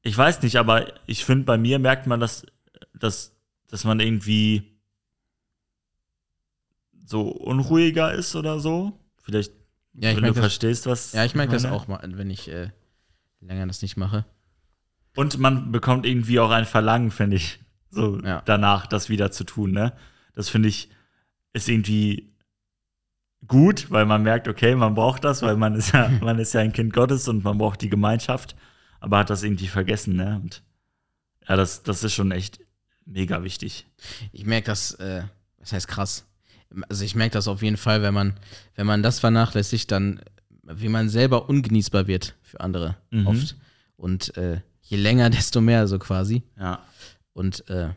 [0.03, 2.47] Ich weiß nicht, aber ich finde, bei mir merkt man, dass,
[2.94, 3.36] dass,
[3.68, 4.78] dass man irgendwie
[7.05, 8.99] so unruhiger ist oder so.
[9.22, 9.53] Vielleicht,
[9.94, 11.12] Ja, wenn du merke das, verstehst, was.
[11.12, 12.70] ja, ich merk das auch mal, wenn ich äh,
[13.40, 14.24] länger das nicht mache.
[15.17, 17.59] Und man bekommt irgendwie auch ein Verlangen, finde ich,
[17.91, 18.43] so Ja.
[18.45, 19.73] danach, das wieder zu tun.
[19.73, 19.93] Ne?
[20.35, 20.91] Das finde ich,
[21.53, 22.33] ist irgendwie
[23.47, 26.61] gut, weil man merkt, okay, man braucht das, weil man ist ja, man ist ja
[26.61, 28.57] ein Kind Gottes und man braucht die Gemeinschaft,
[29.01, 30.41] aber hat das irgendwie vergessen, ne?
[30.43, 30.62] Und
[31.49, 32.59] ja, das, das ist schon echt
[33.05, 33.87] mega wichtig.
[34.33, 35.23] Ich merke das, äh,
[35.59, 36.27] was heißt krass?
[36.89, 38.35] Also ich merke das auf jeden Fall, wenn man,
[38.75, 40.21] wenn man das vernachlässigt, dann,
[40.64, 43.27] wie man selber ungenießbar wird für andere Mhm.
[43.29, 43.57] oft.
[43.97, 46.43] Und äh, je länger, desto mehr so quasi.
[46.59, 46.82] Ja.
[47.32, 47.91] Und äh,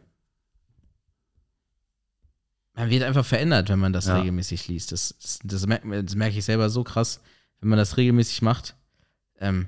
[2.73, 4.17] man wird einfach verändert, wenn man das Ja.
[4.17, 4.91] regelmäßig liest.
[4.91, 7.21] Das, das, das merke das merk ich selber so krass,
[7.59, 8.75] wenn man das regelmäßig macht.
[9.39, 9.67] Ähm,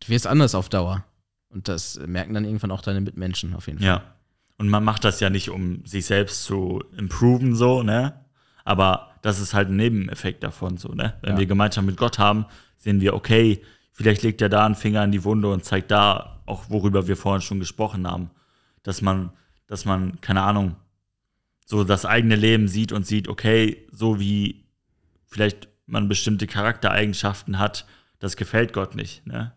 [0.00, 1.04] du wirst anders auf Dauer.
[1.50, 3.86] Und das merken dann irgendwann auch deine Mitmenschen auf jeden Fall.
[3.86, 4.14] Ja.
[4.56, 8.18] Und man macht das ja nicht, um sich selbst zu improven, so, ne?
[8.64, 11.18] Aber das ist halt ein Nebeneffekt davon, so, ne?
[11.20, 11.38] Wenn Ja.
[11.40, 12.46] wir Gemeinschaft mit Gott haben,
[12.78, 13.60] sehen wir, okay,
[14.02, 17.16] vielleicht legt er da einen Finger in die Wunde und zeigt da auch, worüber wir
[17.16, 18.30] vorhin schon gesprochen haben.
[18.82, 19.30] Dass man,
[19.68, 20.74] dass man, keine Ahnung,
[21.64, 24.64] so das eigene Leben sieht und sieht, okay, so wie
[25.26, 27.86] vielleicht man bestimmte Charaktereigenschaften hat,
[28.18, 29.52] das gefällt Gott nicht, ne?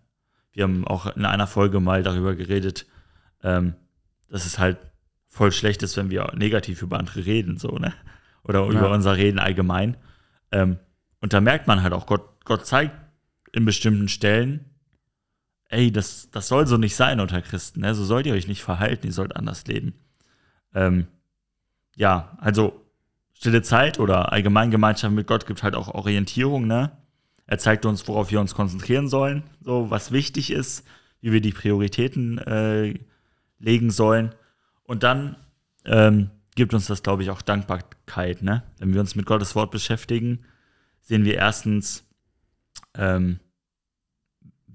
[0.51, 2.85] Wir haben auch in einer Folge mal darüber geredet,
[3.43, 3.75] ähm,
[4.29, 4.77] dass es halt
[5.27, 7.93] voll schlecht ist, wenn wir negativ über andere reden, so, ne?
[8.43, 8.71] Oder Ja.
[8.71, 9.97] über unser Reden allgemein.
[10.51, 10.77] Ähm,
[11.19, 12.95] und da merkt man halt auch, Gott, Gott zeigt
[13.55, 14.65] in bestimmten Stellen,
[15.69, 17.95] ey, das, das soll so nicht sein unter Christen, ne?
[17.95, 19.93] So sollt ihr euch nicht verhalten, ihr sollt anders leben.
[20.73, 21.07] Ähm,
[21.95, 22.85] ja, also
[23.33, 26.91] stille Zeit oder allgemein Gemeinschaft mit Gott gibt halt auch Orientierung, ne?
[27.47, 30.85] Er zeigt uns, worauf wir uns konzentrieren sollen, so was wichtig ist,
[31.21, 32.99] wie wir die Prioritäten äh,
[33.59, 34.33] legen sollen.
[34.83, 35.35] Und dann
[35.85, 38.41] ähm, gibt uns das, glaube ich, auch Dankbarkeit.
[38.41, 38.63] Ne?
[38.79, 40.45] Wenn wir uns mit Gottes Wort beschäftigen,
[41.01, 42.03] sehen wir erstens,
[42.95, 43.39] ähm,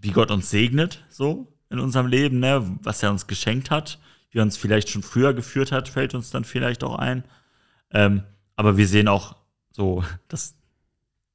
[0.01, 2.79] wie Gott uns segnet, so in unserem Leben, ne?
[2.83, 3.99] was er uns geschenkt hat,
[4.31, 7.25] wie er uns vielleicht schon früher geführt hat, fällt uns dann vielleicht auch ein.
[7.93, 8.23] Ähm,
[8.57, 9.37] aber wir sehen auch
[9.71, 10.57] so das,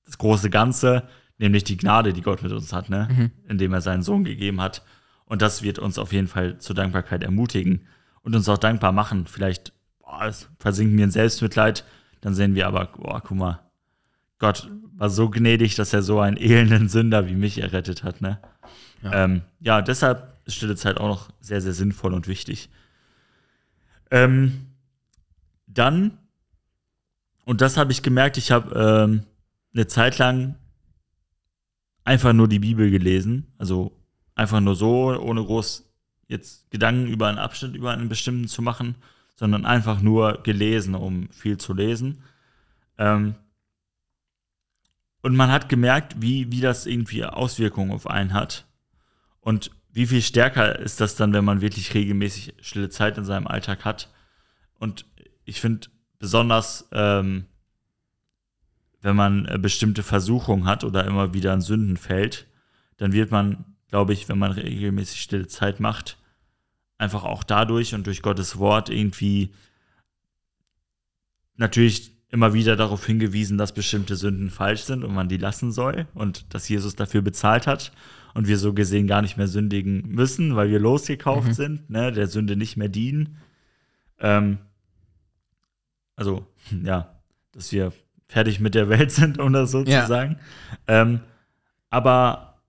[0.06, 1.04] das große Ganze,
[1.38, 3.08] nämlich die Gnade, die Gott mit uns hat, ne?
[3.12, 3.32] Mhm.
[3.48, 4.84] indem er seinen Sohn gegeben hat.
[5.26, 7.88] Und das wird uns auf jeden Fall zur Dankbarkeit ermutigen
[8.22, 9.26] und uns auch dankbar machen.
[9.28, 11.84] Vielleicht boah, versinken wir in Selbstmitleid,
[12.22, 13.60] dann sehen wir aber, boah, guck mal,
[14.40, 18.22] Gott war so gnädig, dass er so einen elenden Sünder wie mich errettet hat.
[18.22, 18.40] Ne?
[19.02, 19.24] Ja.
[19.24, 22.70] Ähm, ja, deshalb ist stille Zeit auch noch sehr, sehr sinnvoll und wichtig.
[24.12, 24.68] Ähm,
[25.68, 26.18] dann,
[27.46, 29.24] und das habe ich gemerkt, ich habe ähm,
[29.74, 30.56] eine Zeit lang
[32.04, 33.92] einfach nur die Bibel gelesen, also
[34.36, 35.92] einfach nur so, ohne groß
[36.28, 38.96] jetzt Gedanken über einen Abschnitt, über einen bestimmten zu machen,
[39.36, 42.24] sondern einfach nur gelesen, um viel zu lesen.
[42.98, 43.36] Ähm,
[45.22, 48.66] und man hat gemerkt, wie, wie das irgendwie Auswirkungen auf einen hat.
[49.46, 53.46] Und wie viel stärker ist das dann, wenn man wirklich regelmäßig stille Zeit in seinem
[53.46, 54.12] Alltag hat.
[54.80, 55.06] Und
[55.46, 55.88] ich finde
[56.18, 57.46] besonders, ähm,
[59.02, 62.48] wenn man äh, bestimmte Versuchungen hat oder immer wieder in Sünden fällt,
[62.98, 66.18] dann wird man, glaube ich, wenn man regelmäßig stille Zeit macht,
[66.98, 69.54] einfach auch dadurch und durch Gottes Wort irgendwie
[71.56, 76.08] natürlich immer wieder darauf hingewiesen, dass bestimmte Sünden falsch sind und man die lassen soll
[76.16, 77.92] und dass Jesus dafür bezahlt hat
[78.36, 81.54] und wir so gesehen gar nicht mehr sündigen müssen, weil wir losgekauft mhm.
[81.54, 83.38] sind, ne, der Sünde nicht mehr dienen.
[84.20, 84.58] Ähm,
[86.16, 86.46] also,
[86.84, 87.16] ja,
[87.54, 87.94] dass wir
[88.28, 90.02] fertig mit der Welt sind, um das so ja.
[90.02, 90.38] zu sagen.
[90.86, 91.22] Ähm,
[91.90, 92.62] aber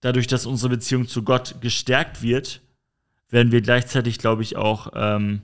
[0.00, 2.60] dadurch, dass unsere Beziehung zu Gott gestärkt wird,
[3.30, 5.42] werden wir gleichzeitig, glaube ich, auch ähm,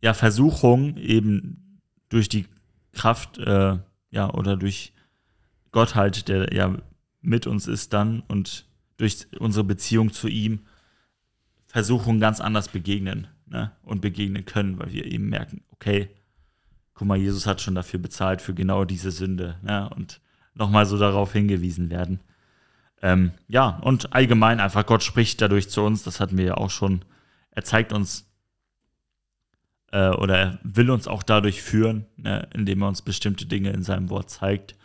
[0.00, 2.46] ja, Versuchungen eben durch die
[2.92, 3.78] Kraft, äh,
[4.10, 4.92] ja, oder durch
[5.72, 6.76] Gott halt, der ja
[7.24, 8.66] mit uns ist dann und
[8.96, 10.60] durch unsere Beziehung zu ihm
[11.66, 13.72] Versuchungen ganz anders begegnen ne?
[13.82, 16.10] und begegnen können, weil wir eben merken, okay,
[16.92, 19.90] guck mal, Jesus hat schon dafür bezahlt, für genau diese Sünde ne?
[19.96, 20.20] und
[20.54, 22.20] nochmal so darauf hingewiesen werden.
[23.02, 26.70] Ähm, ja, und allgemein einfach, Gott spricht dadurch zu uns, das hatten wir ja auch
[26.70, 27.04] schon.
[27.50, 28.30] Er zeigt uns
[29.90, 33.82] äh, oder er will uns auch dadurch führen, ne, indem er uns bestimmte Dinge in
[33.82, 34.76] seinem Wort zeigt.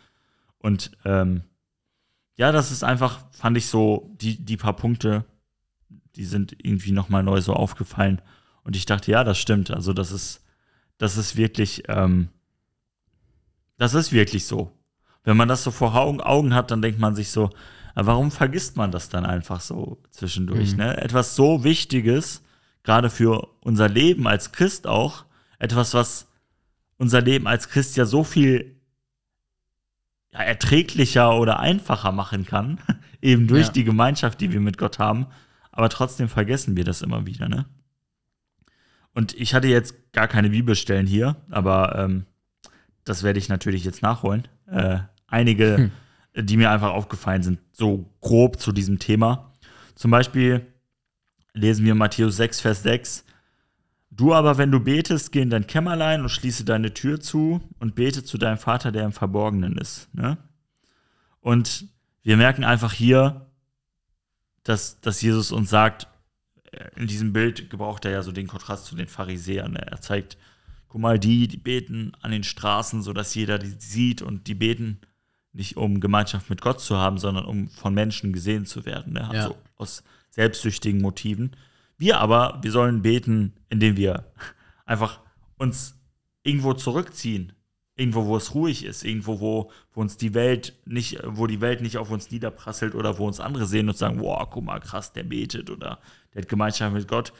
[0.58, 1.42] Und ähm,
[2.40, 5.26] ja, das ist einfach, fand ich so, die, die paar Punkte,
[6.16, 8.22] die sind irgendwie nochmal neu so aufgefallen.
[8.64, 9.70] Und ich dachte, ja, das stimmt.
[9.70, 10.42] Also, das ist,
[10.96, 12.30] das ist wirklich, ähm,
[13.76, 14.72] das ist wirklich so.
[15.22, 17.50] Wenn man das so vor Augen hat, dann denkt man sich so,
[17.94, 20.72] aber warum vergisst man das dann einfach so zwischendurch?
[20.72, 20.78] Mhm.
[20.78, 20.96] Ne?
[20.96, 22.40] Etwas so Wichtiges,
[22.84, 25.26] gerade für unser Leben als Christ auch,
[25.58, 26.26] etwas, was
[26.96, 28.79] unser Leben als Christ ja so viel
[30.32, 32.78] ja, erträglicher oder einfacher machen kann,
[33.22, 33.72] eben durch ja.
[33.72, 35.26] die Gemeinschaft, die wir mit Gott haben.
[35.72, 37.66] Aber trotzdem vergessen wir das immer wieder, ne?
[39.12, 42.26] Und ich hatte jetzt gar keine Bibelstellen hier, aber ähm,
[43.04, 44.46] das werde ich natürlich jetzt nachholen.
[44.66, 45.90] Äh, einige hm
[46.36, 49.52] die mir einfach aufgefallen sind, so grob zu diesem Thema.
[49.94, 50.66] Zum Beispiel
[51.52, 53.24] lesen wir Matthäus 6, Vers 6.
[54.20, 57.94] Du aber, wenn du betest, geh in dein Kämmerlein und schließe deine Tür zu und
[57.94, 60.14] bete zu deinem Vater, der im Verborgenen ist.
[60.14, 60.36] Ne?
[61.40, 61.86] Und
[62.22, 63.46] wir merken einfach hier,
[64.62, 66.06] dass, dass Jesus uns sagt,
[66.96, 69.74] in diesem Bild gebraucht er ja so den Kontrast zu den Pharisäern.
[69.74, 70.36] Er zeigt,
[70.88, 75.00] guck mal, die, die beten an den Straßen, sodass jeder die sieht und die beten
[75.54, 79.14] nicht um Gemeinschaft mit Gott zu haben, sondern um von Menschen gesehen zu werden.
[79.14, 79.26] Ne?
[79.26, 79.58] Also ja.
[79.76, 81.56] aus selbstsüchtigen Motiven.
[82.00, 84.24] Wir aber, wir sollen beten, indem wir
[84.86, 85.20] einfach
[85.58, 86.00] uns
[86.42, 87.52] irgendwo zurückziehen.
[87.94, 91.82] Irgendwo, wo es ruhig ist, irgendwo, wo, wo uns die Welt nicht, wo die Welt
[91.82, 95.12] nicht auf uns niederprasselt oder wo uns andere sehen und sagen, wow, guck mal, krass,
[95.12, 95.98] der betet oder
[96.32, 97.34] der hat Gemeinschaft mit Gott,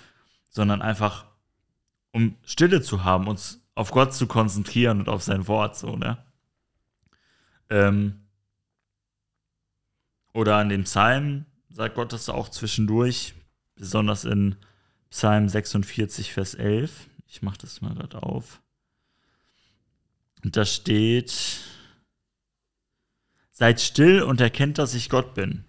[0.51, 1.25] sondern einfach,
[2.13, 6.19] um Stille zu haben, uns auf Gott zu konzentrieren und auf sein Wort, so, ne?
[7.71, 8.27] Ähm,
[10.35, 13.33] oder an den Psalmen sagt Gott das auch zwischendurch,
[13.81, 14.57] besonders in
[15.11, 17.09] Psalm 46, Vers 11.
[17.26, 18.61] Ich mache das mal gerade auf.
[20.45, 21.33] Und da steht,
[23.51, 25.64] seid still und erkennt, dass ich Gott bin.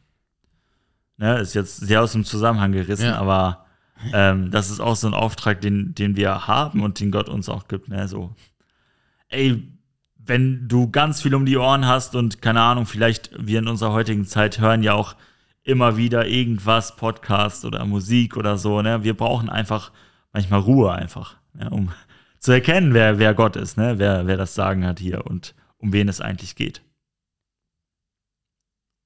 [1.18, 3.18] Ne, ist jetzt sehr aus dem Zusammenhang gerissen, ja.
[3.18, 3.66] aber
[4.12, 7.48] ähm, das ist auch so ein Auftrag, den, den wir haben und den Gott uns
[7.48, 7.90] auch gibt.
[7.90, 8.08] Ne?
[8.08, 8.36] So,
[9.30, 9.72] ey,
[10.18, 13.94] wenn du ganz viel um die Ohren hast und keine Ahnung, vielleicht wir in unserer
[13.94, 15.16] heutigen Zeit hören ja auch
[15.64, 18.82] immer wieder irgendwas, Podcast oder Musik oder so.
[18.82, 19.04] Ne?
[19.04, 19.92] Wir brauchen einfach
[20.34, 21.70] manchmal Ruhe einfach, ne?
[21.70, 21.92] um
[22.40, 24.00] zu erkennen, wer, wer Gott ist, ne?
[24.00, 26.82] wer, wer das Sagen hat hier und um wen es eigentlich geht.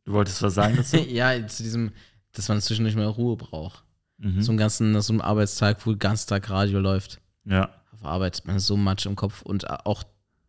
[0.05, 0.97] Du wolltest was sagen dazu?
[1.09, 1.91] ja, zu diesem,
[2.31, 3.83] dass man zwischendurch mal Ruhe braucht.
[4.17, 4.41] Mhm.
[4.41, 7.19] So einen ganzen, so einem Arbeitstag, wo den ganzen Tag Radio läuft.
[7.43, 7.69] Ja.
[7.91, 10.03] Auf Arbeit man so matsch im Kopf und auch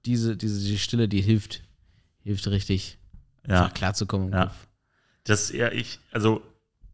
[0.04, 1.62] diese, diese die Stille, die hilft,
[2.22, 2.98] hilft richtig,
[3.48, 3.68] Ja.
[3.70, 4.44] klarzukommen im Ja.
[4.46, 4.66] Kopf.
[5.26, 6.42] Das ja ich, also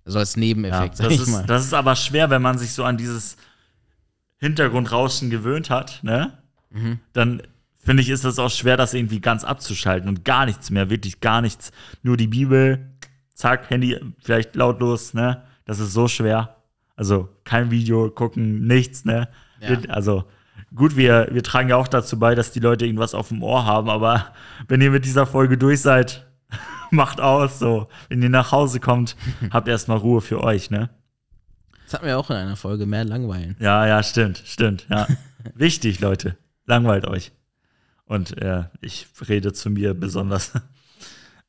[0.04, 2.84] So als ja, Nebeneffekt, sag das, ist, das ist aber schwer, wenn man sich so
[2.84, 3.36] an dieses
[4.38, 6.36] Hintergrundrauschen gewöhnt hat, ne?
[6.70, 6.98] Mhm.
[7.12, 7.42] Dann
[7.78, 11.20] finde ich, ist das auch schwer, das irgendwie ganz abzuschalten und gar nichts mehr, wirklich
[11.20, 11.70] gar nichts.
[12.02, 12.90] Nur die Bibel,
[13.34, 15.42] zack, Handy vielleicht lautlos, ne?
[15.64, 16.56] Das ist so schwer.
[16.96, 19.28] Also kein Video gucken, nichts, ne?
[19.60, 19.78] Ja.
[19.88, 20.24] Also
[20.74, 23.64] gut, wir, wir tragen ja auch dazu bei, dass die Leute irgendwas auf dem Ohr
[23.64, 24.32] haben, aber
[24.68, 26.26] wenn ihr mit dieser Folge durch seid,
[26.96, 27.88] macht aus, so.
[28.08, 29.16] Wenn ihr nach Hause kommt,
[29.50, 30.90] habt erstmal Ruhe für euch, ne?
[31.84, 33.56] Das hatten wir auch in einer Folge, mehr langweilen.
[33.58, 35.06] Ja, ja, stimmt, stimmt, ja.
[35.54, 36.36] Wichtig, Leute.
[36.66, 37.32] Langweilt euch.
[38.04, 40.52] Und äh, ich rede zu mir besonders.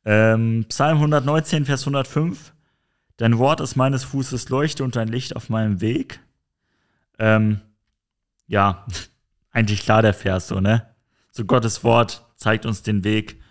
[0.05, 2.53] Ähm, Psalm 119, Vers 105.
[3.17, 6.19] Dein Wort ist meines Fußes Leuchte und dein Licht auf meinem Weg.
[7.19, 7.61] Ähm,
[8.47, 8.85] ja,
[9.51, 10.87] eigentlich klar der Vers so, ne?
[11.31, 13.42] So Gottes Wort zeigt uns den Weg.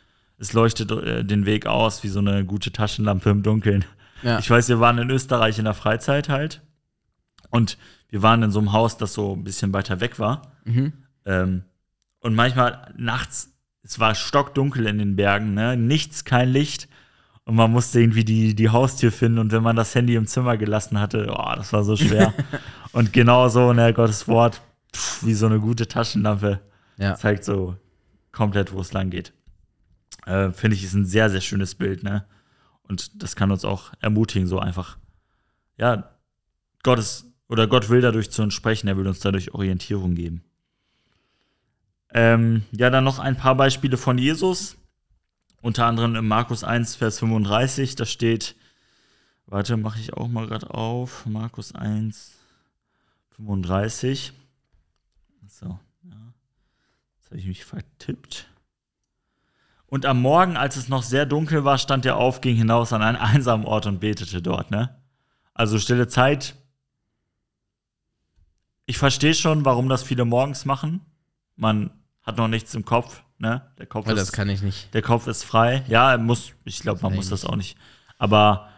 [0.43, 3.85] Es leuchtet äh, den Weg aus wie so eine gute Taschenlampe im Dunkeln.
[4.25, 4.41] Ja.
[4.41, 6.63] Ich weiß, wir waren in Österreich in der Freizeit halt.
[7.51, 7.79] Und
[8.09, 10.43] wir waren in so einem Haus, das so ein bisschen weiter weg war.
[10.65, 10.95] Mhm.
[11.27, 11.63] Ähm,
[12.19, 15.77] und manchmal nachts, es war stockdunkel in den Bergen, ne?
[15.77, 16.89] nichts, kein Licht.
[17.45, 19.39] Und man musste irgendwie die, die Haustür finden.
[19.39, 22.35] Und wenn man das Handy im Zimmer gelassen hatte, oh, das war so schwer.
[22.93, 24.61] und genau so, ne, Gottes Wort,
[24.93, 26.59] pff, wie so eine gute Taschenlampe,
[26.97, 27.15] ja.
[27.15, 27.77] zeigt so
[28.33, 29.33] komplett, wo es lang geht.
[30.27, 32.25] Äh, Finde ich, ist ein sehr, sehr schönes Bild, ne?
[32.83, 34.99] Und das kann uns auch ermutigen, so einfach,
[35.77, 36.11] ja,
[36.83, 40.43] Gott ist, oder Gott will dadurch zu uns sprechen, er will uns dadurch Orientierung geben.
[42.11, 44.77] Ähm, ja, dann noch ein paar Beispiele von Jesus.
[45.63, 48.57] Unter anderem in Markus 1, Vers 35, da steht,
[49.47, 52.37] warte, mache ich auch mal gerade auf, Markus 1,
[53.37, 54.33] 35.
[55.47, 56.35] So, ja.
[57.17, 58.52] Jetzt habe ich mich vertippt.
[59.93, 63.03] Und am Morgen, als es noch sehr dunkel war, stand er auf, ging hinaus an
[63.03, 64.97] einen einsamen Ort und betete dort, ne?
[65.53, 66.55] Also stille Zeit.
[68.87, 71.03] Ich verstehe schon, warum das viele morgens machen.
[71.57, 71.91] Man
[72.23, 73.71] hat noch nichts im Kopf, ne?
[73.77, 74.95] Der Kopf Weil ist das kann ich nicht.
[74.95, 75.85] der Kopf ist frei.
[75.89, 77.77] Ja, er muss, ich glaube, man muss das auch nicht.
[78.17, 78.71] Aber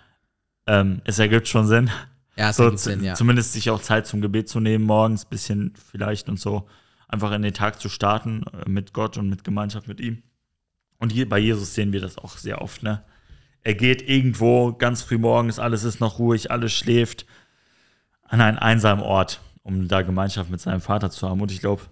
[0.67, 1.91] ähm, es ergibt schon Sinn.
[2.35, 3.15] Ja, es So, ergibt Sinn, ja.
[3.15, 6.69] Zumindest sich auch Zeit zum Gebet zu nehmen, morgens bisschen vielleicht und so.
[7.07, 10.25] Einfach in den Tag zu starten äh, mit Gott und mit Gemeinschaft mit ihm.
[11.05, 13.03] Und hier bei Jesus sehen wir das auch sehr oft, ne?
[13.63, 17.27] Er geht irgendwo ganz früh morgens, alles ist noch ruhig, alles schläft,
[18.23, 21.43] an einen einsamen Ort, um da Gemeinschaft mit seinem Vater zu haben.
[21.43, 21.83] Und ich glaube,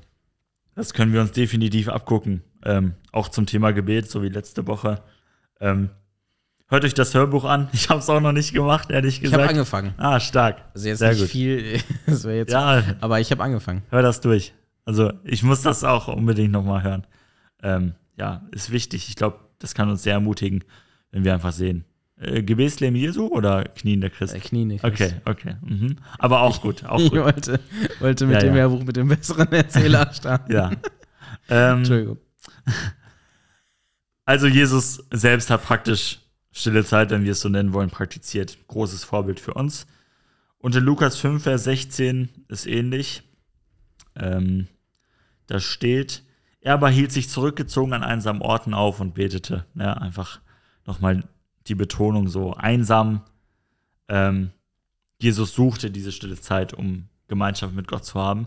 [0.75, 2.43] das können wir uns definitiv abgucken.
[2.65, 5.03] Ähm, auch zum Thema Gebet, so wie letzte Woche.
[5.61, 5.91] Ähm,
[6.69, 7.69] hört euch das Hörbuch an.
[7.75, 9.51] Ich habe es auch noch nicht gemacht, ehrlich Ich habe gesagt.
[9.51, 9.95] angefangen.
[9.99, 10.63] ah, stark.
[10.75, 11.29] Also jetzt Sehr nicht gut.
[11.29, 13.83] viel, das jetzt, Ja, aber ich habe angefangen.
[13.91, 14.55] hör das durch.
[14.87, 17.07] Also ich muss das auch unbedingt nochmal hören.
[17.63, 19.09] Ähm, ja, ist wichtig.
[19.09, 20.65] Ich glaube, das kann uns sehr ermutigen,
[21.11, 21.85] wenn wir einfach sehen.
[22.17, 24.35] Äh, Gebetsleben Jesu oder Knien der Christ?
[24.35, 24.85] Äh, Knie nicht.
[24.85, 25.57] Okay, okay.
[25.63, 25.97] Mhm.
[26.19, 27.21] Aber auch gut, auch Ich gut.
[27.21, 27.61] wollte,
[28.01, 28.63] wollte mit Ja, dem ja.
[28.63, 30.53] Hörbuch mit dem besseren Erzähler starten.
[30.53, 30.71] Ja.
[31.49, 32.19] Ähm, Entschuldigung.
[34.25, 36.21] also Jesus selbst hat praktisch
[36.53, 38.59] stille Zeit, wenn wir es so nennen wollen, praktiziert.
[38.69, 39.87] Großes Vorbild für uns.
[40.59, 43.23] Und in Lukas 5, Vers 16 ist ähnlich.
[44.15, 44.69] Ähm,
[45.49, 46.23] da steht,
[46.63, 49.67] er aber hielt sich zurückgezogen an einsamen Orten auf und betete.
[49.75, 50.41] Ja, einfach
[50.87, 51.25] nochmal
[51.67, 53.23] die Betonung so einsam.
[54.09, 54.51] Ähm,
[55.19, 58.47] Jesus suchte diese stille Zeit, um Gemeinschaft mit Gott zu haben.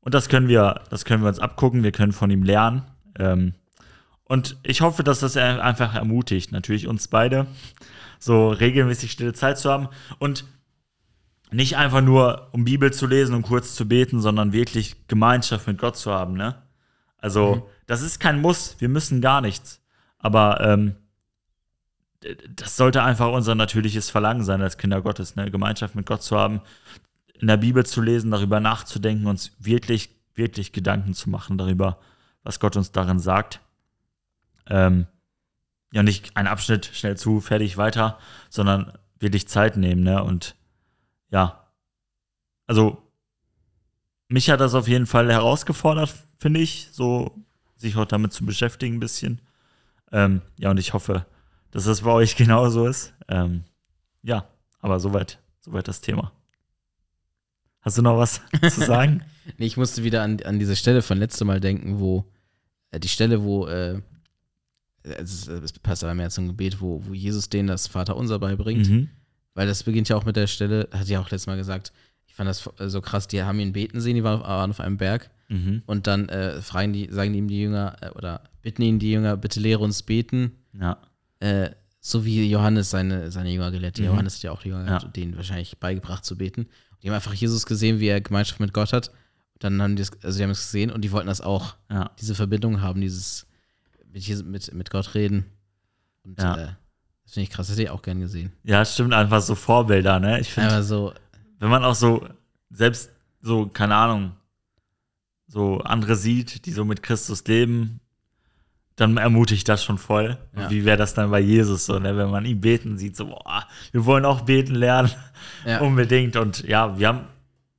[0.00, 2.82] Und das können wir, das können wir uns abgucken, wir können von ihm lernen.
[3.18, 3.54] Ähm,
[4.24, 7.46] und ich hoffe, dass das einfach ermutigt, natürlich uns beide,
[8.18, 9.88] so regelmäßig stille Zeit zu haben.
[10.18, 10.44] Und
[11.50, 15.78] nicht einfach nur, um Bibel zu lesen und kurz zu beten, sondern wirklich Gemeinschaft mit
[15.78, 16.56] Gott zu haben, ne?
[17.18, 17.62] Also, Mhm.
[17.86, 19.80] das ist kein Muss, wir müssen gar nichts.
[20.18, 20.96] Aber ähm,
[22.48, 25.50] das sollte einfach unser natürliches Verlangen sein, als Kinder Gottes, ne?
[25.50, 26.60] Gemeinschaft mit Gott zu haben,
[27.34, 31.98] in der Bibel zu lesen, darüber nachzudenken, uns wirklich, wirklich Gedanken zu machen darüber,
[32.42, 33.60] was Gott uns darin sagt.
[34.66, 35.06] Ähm,
[35.92, 38.18] ja, nicht ein Abschnitt schnell zu, fertig, weiter,
[38.50, 40.22] sondern wirklich Zeit nehmen, ne?
[40.22, 40.56] Und
[41.30, 41.68] ja,
[42.66, 43.07] also
[44.28, 47.34] mich hat das auf jeden Fall herausgefordert, finde ich, so
[47.76, 49.40] sich auch damit zu beschäftigen ein bisschen.
[50.12, 51.26] Ähm, ja, und ich hoffe,
[51.70, 53.14] dass das bei euch genauso ist.
[53.28, 53.64] Ähm,
[54.22, 54.48] ja,
[54.80, 56.32] aber soweit, soweit das Thema.
[57.80, 59.22] Hast du noch was zu sagen?
[59.56, 62.24] Nee, ich musste wieder an, an diese Stelle von letztem Mal denken, wo
[62.90, 64.00] äh, die Stelle, wo äh,
[65.02, 68.88] es, es passt aber mehr zum Gebet, wo, wo Jesus denen das Vaterunser beibringt.
[68.88, 69.08] Mhm.
[69.54, 71.92] Weil das beginnt ja auch mit der Stelle, hat ja auch letztes Mal gesagt,
[72.38, 75.30] fand das so krass, die haben ihn beten sehen, die waren waren auf einem Berg
[75.50, 75.82] Mhm.
[75.86, 79.36] und dann äh, fragen die, sagen ihm die Jünger äh, oder bitten ihn die Jünger,
[79.38, 80.98] bitte lehre uns beten, Ja.
[81.40, 81.70] äh,
[82.00, 83.94] so wie Johannes seine, seine Jünger gelehrt.
[83.96, 84.00] hat.
[84.00, 84.06] Mhm.
[84.12, 84.98] Johannes hat ja auch die Jünger Ja.
[84.98, 86.66] gehabt, denen wahrscheinlich beigebracht zu beten.
[87.02, 89.10] Die haben einfach Jesus gesehen, wie er Gemeinschaft mit Gott hat.
[89.58, 92.10] Dann haben die es, also die haben es gesehen und die wollten das auch, Ja.
[92.20, 93.46] diese Verbindung haben, dieses
[94.12, 95.46] mit, mit, mit Gott reden.
[96.24, 96.54] Und Ja.
[96.56, 96.66] äh,
[97.24, 98.52] das finde ich krass, das hätte ich auch gern gesehen.
[98.64, 100.40] Ja, stimmt, einfach so Vorbilder, ne?
[100.40, 101.12] Ich finde, Einfach so,
[101.58, 102.26] wenn man auch so
[102.70, 104.32] selbst so, keine Ahnung,
[105.46, 108.00] so andere sieht, die so mit Christus leben,
[108.96, 110.38] dann ermutigt das schon voll.
[110.56, 110.70] Ja.
[110.70, 112.16] Wie wäre das dann bei Jesus so, ne?
[112.16, 115.10] wenn man ihn beten sieht, so, boah, wir wollen auch beten lernen,
[115.64, 115.80] ja.
[115.82, 116.36] unbedingt.
[116.36, 117.20] Und ja, wir haben,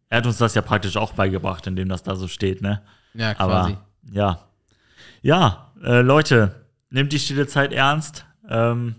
[0.08, 2.82] er hat uns das ja praktisch auch beigebracht, indem das da so steht, ne?
[3.14, 3.74] ja, quasi.
[3.74, 4.40] Aber ja.
[5.22, 8.26] Ja, äh, Leute, nehmt die stille Zeit ernst.
[8.48, 8.96] Ähm,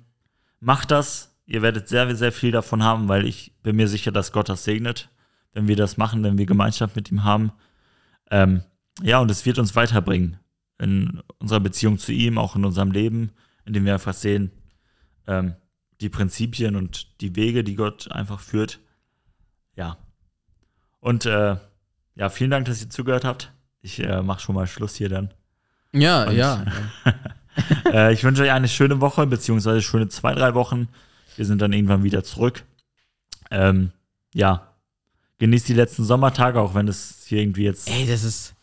[0.60, 1.29] macht das.
[1.50, 4.62] Ihr werdet sehr, sehr viel davon haben, weil ich bin mir sicher, dass Gott das
[4.62, 5.10] segnet,
[5.52, 7.50] wenn wir das machen, wenn wir Gemeinschaft mit ihm haben.
[8.30, 8.62] Ähm,
[9.02, 10.38] ja, und es wird uns weiterbringen
[10.78, 13.32] in unserer Beziehung zu ihm, auch in unserem Leben,
[13.64, 14.52] indem wir einfach sehen,
[15.26, 15.56] ähm,
[16.00, 18.78] die Prinzipien und die Wege, die Gott einfach führt.
[19.74, 19.96] Ja.
[21.00, 21.56] Und äh,
[22.14, 23.52] ja, vielen Dank, dass ihr zugehört habt.
[23.80, 25.34] Ich äh, mache schon mal Schluss hier dann.
[25.92, 26.64] Ja, Und- ja.
[27.92, 30.86] äh, ich wünsche euch eine schöne Woche, beziehungsweise schöne zwei, drei Wochen.
[31.40, 32.64] Wir sind dann irgendwann wieder zurück.
[33.50, 33.92] Ähm,
[34.34, 34.74] ja,
[35.38, 37.88] genießt die letzten Sommertage, auch wenn es hier irgendwie jetzt.
[37.88, 38.54] Ey, das ist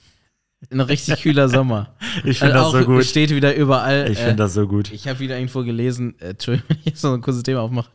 [0.69, 1.95] ein richtig kühler Sommer.
[2.23, 3.03] ich finde Also das so gut.
[3.05, 4.11] Steht wieder überall.
[4.11, 4.91] Ich äh, finde das so gut.
[4.91, 7.89] Ich habe wieder irgendwo gelesen, äh, Entschuldigung, wenn ich jetzt so ein kurzes Thema aufmache,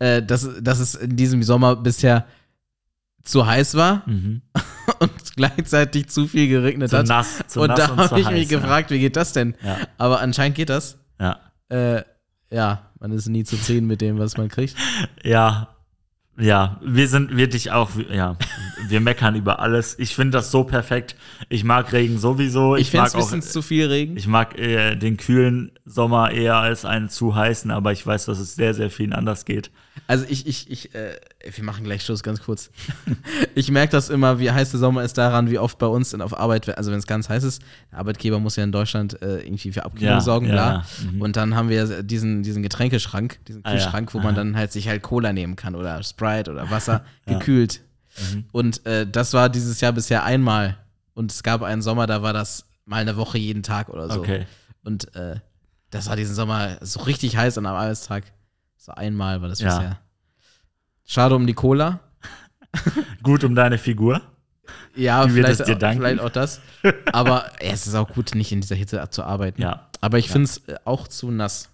[0.00, 2.26] äh, dass, dass es in diesem Sommer bisher
[3.24, 4.42] zu heiß war Mhm.
[5.00, 7.06] und gleichzeitig zu viel geregnet Zu hat.
[7.06, 9.54] nass, zu und nass da habe ich heiß, mich gefragt, wie geht das denn?
[9.64, 10.98] Ja, Aber anscheinend geht das.
[11.18, 11.40] ja.
[11.70, 12.02] Äh,
[12.50, 14.74] ja, man ist nie zufrieden mit dem, was man kriegt.
[15.22, 15.68] Ja,
[16.38, 18.36] ja, wir sind wirklich auch, ja,
[18.88, 19.98] wir meckern über alles.
[19.98, 21.16] Ich finde das so perfekt.
[21.48, 22.76] Ich mag Regen sowieso.
[22.76, 24.16] Ich, finde es mag ein bisschen zu viel Regen.
[24.16, 28.38] Ich mag äh, den kühlen Sommer eher als einen zu heißen, aber ich weiß, dass
[28.38, 29.70] es sehr, sehr vielen anders geht.
[30.06, 31.16] Also ich, ich, ich, äh,
[31.54, 32.70] wir machen gleich Schluss, ganz kurz.
[33.54, 36.20] ich merke das immer, wie heiß der Sommer ist daran, wie oft bei uns in,
[36.22, 39.38] auf Arbeit, also wenn es ganz heiß ist, der Arbeitgeber muss ja in Deutschland äh,
[39.40, 40.72] irgendwie für Abkühlung Ja, sorgen, ja, bla.
[40.72, 41.22] ja, mhm.
[41.22, 44.34] Und dann haben wir diesen, diesen Getränkeschrank, diesen Ah, ja, Kühlschrank, wo man aha.
[44.36, 47.38] dann halt sich halt Cola nehmen kann oder Sprite oder Wasser, Ja.
[47.38, 47.80] gekühlt.
[48.32, 48.44] Mhm.
[48.52, 50.76] Und äh, das war dieses Jahr bisher einmal.
[51.14, 54.20] Und es gab einen Sommer, da war das mal eine Woche jeden Tag oder so.
[54.20, 54.46] Okay.
[54.84, 55.36] Und äh,
[55.90, 58.24] das war diesen Sommer so richtig heiß an einem Arbeitstag.
[58.76, 59.76] So einmal war das Ja.
[59.78, 59.98] bisher.
[61.04, 62.00] Schade um die Cola.
[63.22, 64.20] Gut um deine Figur.
[64.96, 66.00] Ja, vielleicht, auch, danken.
[66.02, 66.60] vielleicht auch das.
[67.12, 69.62] Aber ja, es ist auch gut, nicht in dieser Hitze zu arbeiten.
[69.62, 69.88] Ja.
[70.00, 70.32] Aber ich Ja.
[70.32, 71.70] finde es äh, auch zu nass.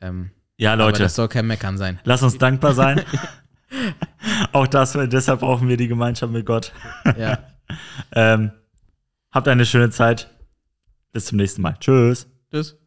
[0.00, 1.98] Ähm, Ja, aber Leute, das soll kein Meckern sein.
[2.04, 3.02] lass uns dankbar sein.
[4.52, 6.72] Auch das, deshalb brauchen wir die Gemeinschaft mit Gott.
[7.16, 7.38] Ja.
[8.12, 8.50] Ähm,
[9.30, 10.28] habt eine schöne Zeit.
[11.12, 11.76] Bis zum nächsten Mal.
[11.78, 12.26] Tschüss.
[12.50, 12.79] Tschüss.